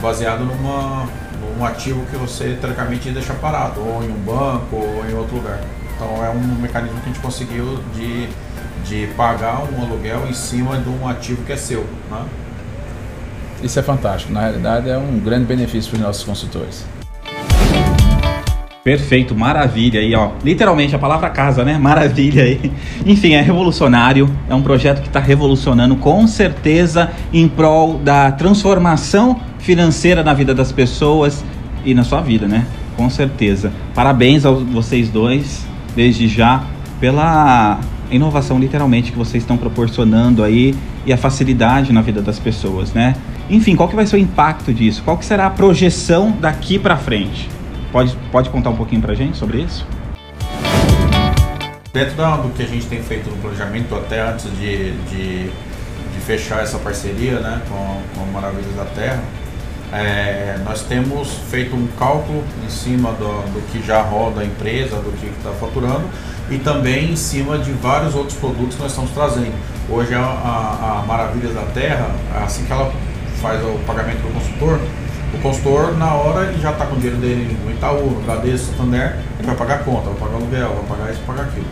baseada 0.00 0.44
numa, 0.44 1.08
num 1.56 1.64
ativo 1.64 2.04
que 2.06 2.16
você 2.16 2.56
teoricamente 2.60 3.08
ia 3.08 3.14
deixar 3.14 3.34
parado, 3.34 3.80
ou 3.80 4.02
em 4.02 4.10
um 4.10 4.18
banco, 4.18 4.76
ou 4.76 5.04
em 5.08 5.14
outro 5.14 5.36
lugar. 5.36 5.60
Então 5.94 6.24
é 6.24 6.30
um 6.30 6.60
mecanismo 6.60 7.00
que 7.00 7.10
a 7.10 7.12
gente 7.12 7.20
conseguiu 7.20 7.78
de, 7.94 8.28
de 8.84 9.06
pagar 9.14 9.62
um 9.62 9.82
aluguel 9.82 10.26
em 10.28 10.34
cima 10.34 10.78
de 10.78 10.88
um 10.88 11.08
ativo 11.08 11.42
que 11.44 11.52
é 11.52 11.56
seu. 11.56 11.84
Né? 12.10 12.24
Isso 13.62 13.78
é 13.78 13.82
fantástico. 13.82 14.32
Na 14.32 14.42
realidade, 14.42 14.90
é 14.90 14.98
um 14.98 15.18
grande 15.18 15.46
benefício 15.46 15.90
para 15.90 15.98
os 15.98 16.02
nossos 16.04 16.24
consultores. 16.24 16.84
Perfeito, 18.84 19.34
maravilha 19.34 19.98
aí, 19.98 20.14
ó. 20.14 20.32
Literalmente 20.44 20.94
a 20.94 20.98
palavra 20.98 21.30
casa, 21.30 21.64
né? 21.64 21.78
Maravilha 21.78 22.42
aí. 22.42 22.70
Enfim, 23.06 23.32
é 23.32 23.40
revolucionário, 23.40 24.28
é 24.46 24.54
um 24.54 24.60
projeto 24.60 25.00
que 25.00 25.08
está 25.08 25.20
revolucionando 25.20 25.96
com 25.96 26.26
certeza 26.26 27.10
em 27.32 27.48
prol 27.48 27.96
da 27.96 28.30
transformação 28.30 29.40
financeira 29.58 30.22
na 30.22 30.34
vida 30.34 30.54
das 30.54 30.70
pessoas 30.70 31.42
e 31.82 31.94
na 31.94 32.04
sua 32.04 32.20
vida, 32.20 32.46
né? 32.46 32.66
Com 32.94 33.08
certeza. 33.08 33.72
Parabéns 33.94 34.44
a 34.44 34.50
vocês 34.50 35.08
dois, 35.08 35.66
desde 35.96 36.28
já, 36.28 36.62
pela 37.00 37.80
inovação 38.10 38.58
literalmente 38.58 39.12
que 39.12 39.16
vocês 39.16 39.42
estão 39.42 39.56
proporcionando 39.56 40.44
aí 40.44 40.74
e 41.06 41.12
a 41.12 41.16
facilidade 41.16 41.90
na 41.90 42.02
vida 42.02 42.20
das 42.20 42.38
pessoas, 42.38 42.92
né? 42.92 43.16
Enfim, 43.48 43.76
qual 43.76 43.88
que 43.88 43.96
vai 43.96 44.06
ser 44.06 44.16
o 44.16 44.18
impacto 44.18 44.74
disso? 44.74 45.02
Qual 45.02 45.16
que 45.16 45.24
será 45.24 45.46
a 45.46 45.50
projeção 45.50 46.36
daqui 46.38 46.78
para 46.78 46.98
frente? 46.98 47.53
Pode, 47.94 48.16
pode 48.32 48.50
contar 48.50 48.70
um 48.70 48.76
pouquinho 48.76 49.00
para 49.00 49.12
a 49.12 49.14
gente 49.14 49.36
sobre 49.36 49.58
isso? 49.58 49.86
Dentro 51.92 52.16
do 52.16 52.52
que 52.52 52.64
a 52.64 52.66
gente 52.66 52.86
tem 52.86 53.00
feito 53.00 53.30
no 53.30 53.36
planejamento, 53.36 53.94
até 53.94 54.20
antes 54.20 54.46
de, 54.58 54.90
de, 55.02 55.44
de 55.44 56.20
fechar 56.26 56.64
essa 56.64 56.76
parceria 56.76 57.38
né, 57.38 57.62
com, 57.68 58.02
com 58.18 58.32
Maravilhas 58.32 58.74
da 58.74 58.84
Terra, 58.86 59.22
é, 59.92 60.58
nós 60.64 60.82
temos 60.82 61.34
feito 61.48 61.76
um 61.76 61.86
cálculo 61.96 62.42
em 62.66 62.68
cima 62.68 63.12
do, 63.12 63.28
do 63.52 63.64
que 63.70 63.80
já 63.86 64.02
roda 64.02 64.40
a 64.40 64.44
empresa, 64.44 64.96
do 64.96 65.16
que 65.16 65.26
está 65.26 65.50
faturando 65.50 66.02
e 66.50 66.58
também 66.58 67.12
em 67.12 67.16
cima 67.16 67.58
de 67.58 67.70
vários 67.70 68.16
outros 68.16 68.36
produtos 68.36 68.74
que 68.74 68.82
nós 68.82 68.90
estamos 68.90 69.12
trazendo. 69.12 69.54
Hoje 69.88 70.12
a, 70.16 70.18
a, 70.20 71.04
Maravilhas 71.06 71.54
da 71.54 71.62
Terra, 71.66 72.10
assim 72.44 72.64
que 72.64 72.72
ela 72.72 72.92
faz 73.40 73.64
o 73.64 73.78
pagamento 73.86 74.20
do 74.20 74.34
consultor, 74.34 74.80
o 75.34 75.38
consultor, 75.40 75.96
na 75.96 76.14
hora, 76.14 76.46
ele 76.48 76.60
já 76.60 76.70
está 76.70 76.86
com 76.86 76.94
o 76.94 76.98
dinheiro 76.98 77.20
dele 77.20 77.56
no 77.64 77.70
Itaú, 77.70 78.10
no 78.10 78.20
Bradesco, 78.22 78.66
Santander, 78.76 79.16
ele 79.38 79.46
vai 79.46 79.56
pagar 79.56 79.74
a 79.76 79.78
conta, 79.78 80.10
vai 80.10 80.14
pagar 80.14 80.34
aluguel, 80.36 80.68
vai 80.74 80.96
pagar 80.96 81.12
isso, 81.12 81.20
vai 81.26 81.36
pagar 81.36 81.48
aquilo. 81.48 81.66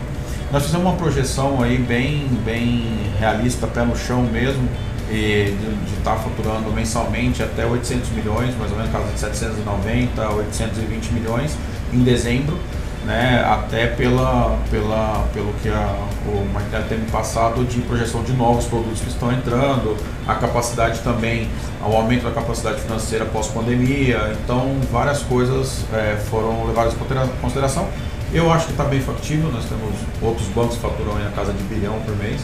Nós 0.51 0.63
fizemos 0.65 0.85
uma 0.85 0.95
projeção 0.95 1.61
aí 1.61 1.77
bem, 1.77 2.27
bem 2.45 3.11
realista, 3.19 3.65
pé 3.65 3.83
no 3.83 3.95
chão 3.95 4.21
mesmo, 4.23 4.67
e 5.09 5.55
de 5.85 5.97
estar 5.97 6.15
tá 6.15 6.17
faturando 6.17 6.71
mensalmente 6.71 7.41
até 7.43 7.65
800 7.65 8.09
milhões, 8.11 8.55
mais 8.57 8.71
ou 8.71 8.77
menos, 8.77 8.91
casa 8.91 9.11
de 9.11 9.19
790, 9.19 10.29
820 10.29 11.11
milhões 11.11 11.57
em 11.91 12.03
dezembro 12.03 12.57
né, 13.05 13.43
até 13.45 13.87
pela, 13.87 14.57
pela, 14.71 15.27
pelo 15.33 15.53
que 15.61 15.69
a, 15.69 15.95
o 16.25 16.47
Martinelli 16.53 16.85
tem 16.87 16.99
passado 17.11 17.63
de 17.65 17.81
projeção 17.81 18.23
de 18.23 18.33
novos 18.33 18.65
produtos 18.65 19.01
que 19.01 19.09
estão 19.09 19.31
entrando, 19.31 19.97
a 20.27 20.35
capacidade 20.35 20.99
também, 20.99 21.49
o 21.81 21.95
aumento 21.95 22.23
da 22.23 22.31
capacidade 22.31 22.81
financeira 22.81 23.25
pós-pandemia, 23.25 24.33
então 24.41 24.77
várias 24.91 25.21
coisas 25.23 25.85
é, 25.93 26.15
foram 26.29 26.65
levadas 26.65 26.93
em 26.93 27.41
consideração. 27.41 27.87
Eu 28.33 28.51
acho 28.51 28.65
que 28.65 28.71
está 28.71 28.83
bem 28.85 28.99
factível, 28.99 29.51
nós 29.51 29.65
temos 29.65 29.93
outros 30.21 30.47
bancos 30.47 30.75
que 30.75 30.81
faturam 30.81 31.13
na 31.19 31.31
casa 31.31 31.53
de 31.53 31.61
bilhão 31.63 31.99
por 32.05 32.15
mês, 32.15 32.41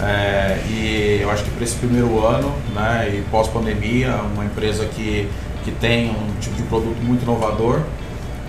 é, 0.00 0.58
e 0.68 1.18
eu 1.20 1.30
acho 1.30 1.42
que 1.42 1.50
para 1.50 1.64
esse 1.64 1.74
primeiro 1.74 2.24
ano, 2.24 2.54
né, 2.72 3.10
e 3.12 3.22
pós-pandemia, 3.30 4.14
uma 4.32 4.44
empresa 4.44 4.84
que, 4.86 5.28
que 5.64 5.72
tem 5.72 6.10
um 6.10 6.40
tipo 6.40 6.54
de 6.54 6.62
produto 6.62 6.96
muito 7.02 7.22
inovador, 7.24 7.82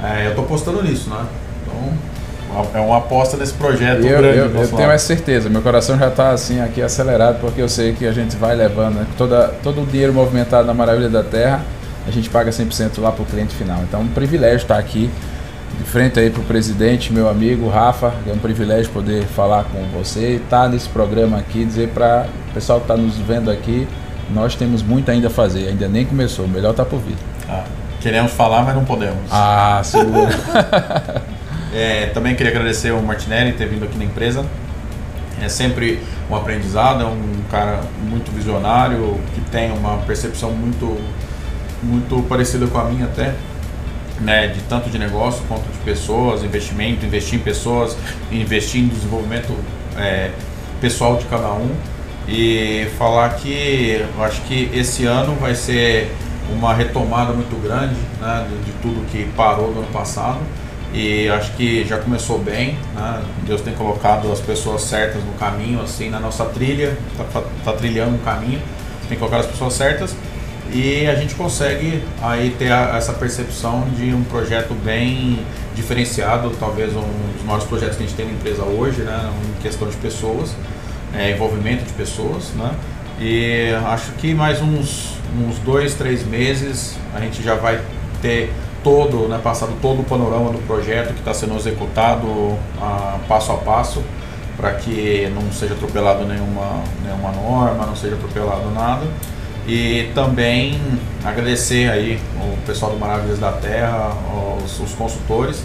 é, 0.04 0.26
eu 0.26 0.30
estou 0.30 0.46
apostando 0.46 0.82
nisso, 0.84 1.10
né? 1.10 1.26
Então, 1.64 2.70
é 2.74 2.80
uma 2.80 2.98
aposta 2.98 3.38
nesse 3.38 3.54
projeto 3.54 4.04
eu, 4.04 4.20
grande. 4.20 4.38
Eu, 4.38 4.62
eu 4.62 4.68
tenho 4.68 4.90
essa 4.90 5.06
certeza, 5.06 5.50
meu 5.50 5.62
coração 5.62 5.98
já 5.98 6.08
está 6.08 6.32
assim 6.32 6.60
aqui 6.62 6.82
acelerado, 6.82 7.40
porque 7.40 7.62
eu 7.62 7.70
sei 7.70 7.94
que 7.94 8.06
a 8.06 8.12
gente 8.12 8.36
vai 8.36 8.56
levando, 8.56 8.96
né? 8.96 9.08
Toda, 9.18 9.50
todo 9.62 9.82
o 9.82 9.86
dinheiro 9.86 10.14
movimentado 10.14 10.66
na 10.66 10.74
Maravilha 10.74 11.10
da 11.10 11.24
Terra, 11.24 11.64
a 12.08 12.12
gente 12.12 12.30
paga 12.30 12.50
100% 12.50 13.00
lá 13.00 13.12
para 13.12 13.24
o 13.24 13.26
cliente 13.26 13.54
final. 13.56 13.82
Então 13.84 14.00
é 14.00 14.04
um 14.04 14.08
privilégio 14.08 14.58
estar 14.58 14.78
aqui 14.78 15.10
de 15.78 15.84
frente 15.86 16.20
aí 16.20 16.30
para 16.30 16.42
o 16.42 16.46
presidente, 16.46 17.14
meu 17.14 17.30
amigo 17.30 17.70
Rafa, 17.70 18.14
é 18.28 18.34
um 18.34 18.40
privilégio 18.40 18.92
poder 18.92 19.24
falar 19.24 19.66
com 19.66 19.82
você, 19.98 20.36
estar 20.36 20.64
tá 20.64 20.70
nesse 20.70 20.90
programa 20.90 21.38
aqui, 21.38 21.64
dizer 21.64 21.90
para 21.90 22.26
o 22.50 22.54
pessoal 22.54 22.80
que 22.80 22.86
está 22.86 22.98
nos 22.98 23.16
vendo 23.18 23.52
aqui, 23.52 23.88
nós 24.34 24.56
temos 24.56 24.82
muito 24.82 25.10
ainda 25.10 25.28
a 25.28 25.30
fazer, 25.30 25.68
ainda 25.68 25.88
nem 25.88 26.06
começou, 26.06 26.48
melhor 26.48 26.72
está 26.72 26.84
por 26.84 27.00
vir. 27.00 27.16
Ah. 27.48 27.64
Queremos 28.02 28.32
falar, 28.32 28.64
mas 28.64 28.76
não 28.76 28.86
podemos. 28.86 29.30
Ah, 29.30 29.82
segura. 29.84 30.30
é, 31.74 32.08
também 32.08 32.34
queria 32.34 32.52
agradecer 32.52 32.92
ao 32.92 33.02
Martinelli 33.02 33.54
ter 33.54 33.68
vindo 33.68 33.84
aqui 33.84 33.98
na 33.98 34.06
empresa. 34.06 34.46
É 35.42 35.50
sempre 35.50 36.00
um 36.30 36.36
aprendizado, 36.36 37.04
é 37.04 37.06
um 37.06 37.42
cara 37.52 37.82
muito 38.02 38.32
visionário, 38.32 39.20
que 39.34 39.42
tem 39.50 39.72
uma 39.72 39.98
percepção 40.00 40.52
muito, 40.52 40.98
muito 41.84 42.24
parecida 42.24 42.68
com 42.68 42.78
a 42.78 42.86
minha 42.86 43.06
até, 43.06 43.34
né, 44.20 44.48
de 44.48 44.62
tanto 44.62 44.90
de 44.90 44.98
negócio 44.98 45.42
quanto 45.48 45.64
de 45.64 45.78
pessoas, 45.80 46.44
investimento, 46.44 47.06
investir 47.06 47.40
em 47.40 47.42
pessoas, 47.42 47.98
investir 48.32 48.82
em 48.82 48.88
desenvolvimento 48.88 49.54
é, 49.98 50.32
pessoal 50.80 51.18
de 51.18 51.26
cada 51.26 51.52
um. 51.52 51.70
E 52.28 52.88
falar 52.98 53.30
que 53.36 54.06
eu 54.16 54.24
acho 54.24 54.42
que 54.42 54.70
esse 54.72 55.06
ano 55.06 55.36
vai 55.36 55.56
ser 55.56 56.14
uma 56.54 56.74
retomada 56.74 57.34
muito 57.34 57.56
grande 57.62 57.96
né, 58.20 58.48
de, 58.50 58.66
de, 58.66 58.72
tudo 58.82 59.06
que 59.12 59.26
parou 59.36 59.74
do 59.74 59.80
ano 59.80 59.92
passado 59.92 60.40
e 60.94 61.30
acho 61.30 61.52
que 61.54 61.86
já 61.86 61.98
começou 61.98 62.40
bem. 62.40 62.78
Né? 62.96 63.22
Deus 63.44 63.62
tem 63.62 63.74
colocado 63.74 64.32
as 64.32 64.40
pessoas 64.40 64.82
certas 64.82 65.24
no 65.24 65.34
caminho, 65.34 65.82
assim, 65.82 66.10
na 66.10 66.20
nossa 66.20 66.46
trilha, 66.46 66.98
está 67.12 67.42
tá 67.64 67.74
trilhando 67.74 68.16
um 68.16 68.20
caminho, 68.20 68.62
tem 69.08 69.10
que 69.10 69.18
colocar 69.18 69.38
as 69.38 69.46
pessoas 69.46 69.74
certas 69.74 70.16
e 70.72 71.08
a 71.08 71.16
gente 71.16 71.34
consegue 71.34 72.04
aí 72.22 72.56
ter 72.58 72.72
a, 72.72 72.96
essa 72.96 73.14
percepção 73.14 73.88
de 73.96 74.14
um 74.14 74.24
projeto 74.24 74.74
bem 74.74 75.40
diferenciado, 75.76 76.52
talvez 76.60 76.96
um 76.96 77.02
dos 77.02 77.44
maiores 77.44 77.66
projetos 77.66 77.98
que 77.98 78.04
a 78.04 78.06
gente 78.06 78.16
tem 78.16 78.26
na 78.26 78.34
empresa 78.34 78.64
hoje, 78.64 79.02
né, 79.02 79.32
em 79.48 79.62
questão 79.62 79.88
de 79.88 79.98
pessoas, 79.98 80.56
é, 81.14 81.32
envolvimento 81.32 81.84
de 81.86 81.94
pessoas, 81.94 82.50
né, 82.56 82.72
e 83.20 83.74
acho 83.88 84.12
que 84.14 84.34
mais 84.34 84.62
uns, 84.62 85.14
uns 85.38 85.60
dois, 85.60 85.94
três 85.94 86.26
meses 86.26 86.98
a 87.14 87.20
gente 87.20 87.42
já 87.44 87.56
vai 87.56 87.82
ter 88.22 88.52
todo, 88.84 89.28
né, 89.28 89.40
passado 89.44 89.74
todo 89.82 90.02
o 90.02 90.04
panorama 90.04 90.52
do 90.52 90.60
projeto 90.66 91.14
que 91.14 91.20
está 91.20 91.34
sendo 91.34 91.56
executado 91.56 92.58
a, 92.82 93.20
passo 93.28 93.52
a 93.52 93.58
passo 93.58 94.04
para 94.56 94.74
que 94.74 95.32
não 95.34 95.52
seja 95.52 95.74
atropelado 95.74 96.26
nenhuma, 96.26 96.84
nenhuma 97.04 97.32
norma, 97.32 97.86
não 97.86 97.96
seja 97.96 98.16
atropelado 98.16 98.70
nada. 98.72 99.06
E 99.66 100.10
também 100.14 100.82
agradecer 101.24 101.90
aí 101.90 102.20
o 102.42 102.58
pessoal 102.66 102.92
do 102.92 102.98
Maravilhas 102.98 103.40
da 103.40 103.54
Terra, 103.54 104.12
os, 104.62 104.80
os 104.80 104.94
consultores, 104.94 105.64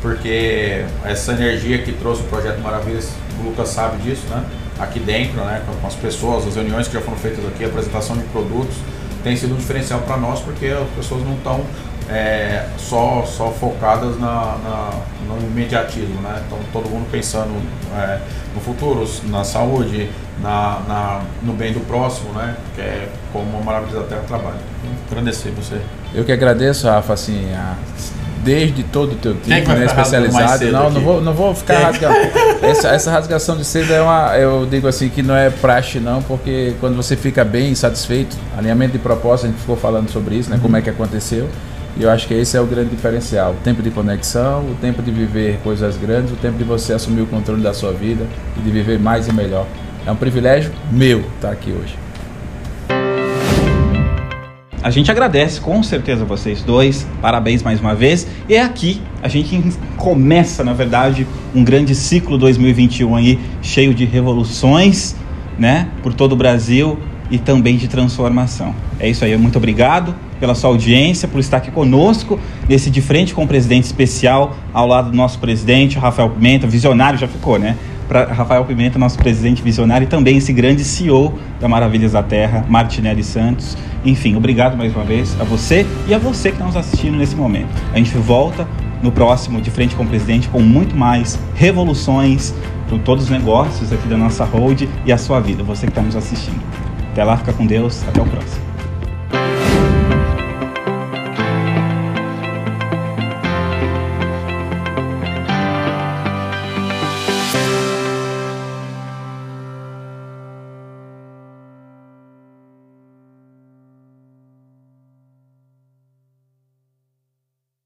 porque 0.00 0.84
essa 1.04 1.32
energia 1.32 1.78
que 1.78 1.92
trouxe 1.92 2.20
o 2.20 2.24
projeto 2.26 2.60
Maravilhas, 2.60 3.10
o 3.40 3.48
Lucas 3.48 3.70
sabe 3.70 4.00
disso, 4.02 4.22
né? 4.30 4.44
aqui 4.78 5.00
dentro, 5.00 5.42
né, 5.42 5.62
com 5.80 5.86
as 5.86 5.94
pessoas, 5.94 6.46
as 6.46 6.54
reuniões 6.54 6.86
que 6.86 6.94
já 6.94 7.00
foram 7.00 7.16
feitas 7.16 7.44
aqui, 7.46 7.64
a 7.64 7.68
apresentação 7.68 8.16
de 8.16 8.24
produtos, 8.24 8.76
tem 9.26 9.34
sido 9.34 9.54
um 9.54 9.56
diferencial 9.56 10.02
para 10.02 10.16
nós 10.16 10.38
porque 10.38 10.66
as 10.66 10.88
pessoas 10.90 11.24
não 11.24 11.34
estão 11.34 11.60
é, 12.08 12.64
só, 12.78 13.24
só 13.26 13.50
focadas 13.50 14.16
na, 14.20 14.56
na, 14.62 14.90
no 15.26 15.44
imediatismo, 15.48 16.20
né? 16.20 16.44
Então 16.46 16.56
todo 16.72 16.88
mundo 16.88 17.10
pensando 17.10 17.50
é, 17.96 18.20
no 18.54 18.60
futuro, 18.60 19.04
na 19.24 19.42
saúde, 19.42 20.08
na, 20.40 20.78
na, 20.86 21.22
no 21.42 21.54
bem 21.54 21.72
do 21.72 21.80
próximo, 21.80 22.32
né? 22.34 22.56
Que 22.76 22.82
é 22.82 23.08
como 23.32 23.58
a 23.58 23.64
Maravilha 23.64 23.98
da 23.98 24.06
Terra 24.06 24.22
trabalha. 24.28 24.60
Agradecer 25.10 25.50
você. 25.50 25.80
Eu 26.14 26.24
que 26.24 26.30
agradeço, 26.30 26.86
Rafa, 26.86 27.14
assim, 27.14 27.52
a, 27.52 27.74
desde 28.46 28.84
todo 28.84 29.12
o 29.12 29.16
teu 29.16 29.36
é 29.48 29.60
vai 29.60 29.78
né, 29.80 29.84
especializado. 29.86 30.58
cedo 30.58 30.72
Não, 30.72 30.90
não 30.90 31.00
vou, 31.00 31.20
não 31.20 31.34
vou 31.34 31.54
ficar 31.54 31.74
Quem? 31.74 31.84
rasgando. 31.84 32.16
Essa, 32.62 32.88
essa 32.88 33.10
rasgação 33.10 33.56
de 33.56 33.64
seda 33.64 33.92
é 33.92 34.00
uma, 34.00 34.36
eu 34.38 34.66
digo 34.66 34.88
assim, 34.88 35.08
que 35.08 35.22
não 35.22 35.36
é 35.36 35.50
praxe 35.50 36.00
não, 36.00 36.22
porque 36.22 36.74
quando 36.80 36.96
você 36.96 37.14
fica 37.14 37.44
bem 37.44 37.74
satisfeito, 37.74 38.36
alinhamento 38.56 38.92
de 38.92 38.98
propósito, 38.98 39.46
a 39.46 39.50
gente 39.50 39.60
ficou 39.60 39.76
falando 39.76 40.08
sobre 40.10 40.36
isso, 40.36 40.48
né, 40.48 40.58
como 40.60 40.76
é 40.76 40.80
que 40.80 40.88
aconteceu. 40.88 41.48
E 41.98 42.02
eu 42.02 42.10
acho 42.10 42.26
que 42.26 42.34
esse 42.34 42.56
é 42.56 42.60
o 42.60 42.66
grande 42.66 42.90
diferencial. 42.90 43.52
O 43.52 43.62
tempo 43.62 43.82
de 43.82 43.90
conexão, 43.90 44.60
o 44.70 44.74
tempo 44.80 45.02
de 45.02 45.10
viver 45.10 45.58
coisas 45.62 45.96
grandes, 45.96 46.32
o 46.32 46.36
tempo 46.36 46.56
de 46.58 46.64
você 46.64 46.92
assumir 46.92 47.22
o 47.22 47.26
controle 47.26 47.62
da 47.62 47.72
sua 47.72 47.92
vida 47.92 48.26
e 48.56 48.60
de 48.60 48.70
viver 48.70 48.98
mais 48.98 49.28
e 49.28 49.32
melhor. 49.32 49.66
É 50.06 50.10
um 50.10 50.16
privilégio 50.16 50.72
meu 50.90 51.20
estar 51.20 51.50
aqui 51.50 51.72
hoje. 51.72 52.05
A 54.86 54.90
gente 54.90 55.10
agradece 55.10 55.60
com 55.60 55.82
certeza 55.82 56.24
vocês 56.24 56.62
dois, 56.62 57.04
parabéns 57.20 57.60
mais 57.60 57.80
uma 57.80 57.92
vez. 57.92 58.24
E 58.48 58.54
é 58.54 58.62
aqui 58.62 59.02
a 59.20 59.26
gente 59.26 59.76
começa, 59.96 60.62
na 60.62 60.72
verdade, 60.72 61.26
um 61.52 61.64
grande 61.64 61.92
ciclo 61.92 62.38
2021 62.38 63.16
aí, 63.16 63.36
cheio 63.60 63.92
de 63.92 64.04
revoluções, 64.04 65.16
né, 65.58 65.88
por 66.04 66.14
todo 66.14 66.34
o 66.34 66.36
Brasil 66.36 67.00
e 67.32 67.36
também 67.36 67.76
de 67.76 67.88
transformação. 67.88 68.72
É 69.00 69.08
isso 69.10 69.24
aí, 69.24 69.36
muito 69.36 69.56
obrigado 69.56 70.14
pela 70.38 70.54
sua 70.54 70.70
audiência, 70.70 71.26
por 71.26 71.40
estar 71.40 71.56
aqui 71.56 71.72
conosco 71.72 72.38
nesse 72.68 72.88
de 72.88 73.02
frente 73.02 73.34
com 73.34 73.42
o 73.42 73.48
presidente 73.48 73.86
especial, 73.86 74.56
ao 74.72 74.86
lado 74.86 75.10
do 75.10 75.16
nosso 75.16 75.40
presidente, 75.40 75.98
Rafael 75.98 76.30
Pimenta, 76.30 76.64
visionário 76.64 77.18
já 77.18 77.26
ficou, 77.26 77.58
né? 77.58 77.76
Para 78.06 78.32
Rafael 78.32 78.64
Pimenta, 78.64 79.00
nosso 79.00 79.18
presidente 79.18 79.60
visionário, 79.62 80.04
e 80.04 80.08
também 80.08 80.36
esse 80.36 80.52
grande 80.52 80.84
CEO 80.84 81.34
da 81.60 81.66
Maravilhas 81.66 82.12
da 82.12 82.22
Terra, 82.22 82.64
Martinelli 82.68 83.24
Santos. 83.24 83.76
Enfim, 84.06 84.36
obrigado 84.36 84.76
mais 84.76 84.94
uma 84.94 85.04
vez 85.04 85.38
a 85.40 85.42
você 85.42 85.84
e 86.06 86.14
a 86.14 86.18
você 86.18 86.50
que 86.50 86.54
está 86.54 86.64
nos 86.64 86.76
assistindo 86.76 87.16
nesse 87.16 87.34
momento. 87.34 87.68
A 87.92 87.98
gente 87.98 88.16
volta 88.16 88.66
no 89.02 89.10
próximo 89.10 89.60
De 89.60 89.68
Frente 89.68 89.96
com 89.96 90.04
o 90.04 90.06
Presidente 90.06 90.48
com 90.48 90.60
muito 90.60 90.96
mais 90.96 91.36
revoluções 91.56 92.54
para 92.88 92.98
todos 92.98 93.24
os 93.24 93.30
negócios 93.30 93.92
aqui 93.92 94.06
da 94.06 94.16
nossa 94.16 94.44
hold 94.44 94.82
e 95.04 95.12
a 95.12 95.18
sua 95.18 95.40
vida, 95.40 95.64
você 95.64 95.86
que 95.86 95.90
está 95.90 96.02
nos 96.02 96.14
assistindo. 96.14 96.62
Até 97.10 97.24
lá, 97.24 97.36
fica 97.36 97.52
com 97.52 97.66
Deus, 97.66 98.04
até 98.06 98.22
o 98.22 98.26
próximo. 98.26 98.65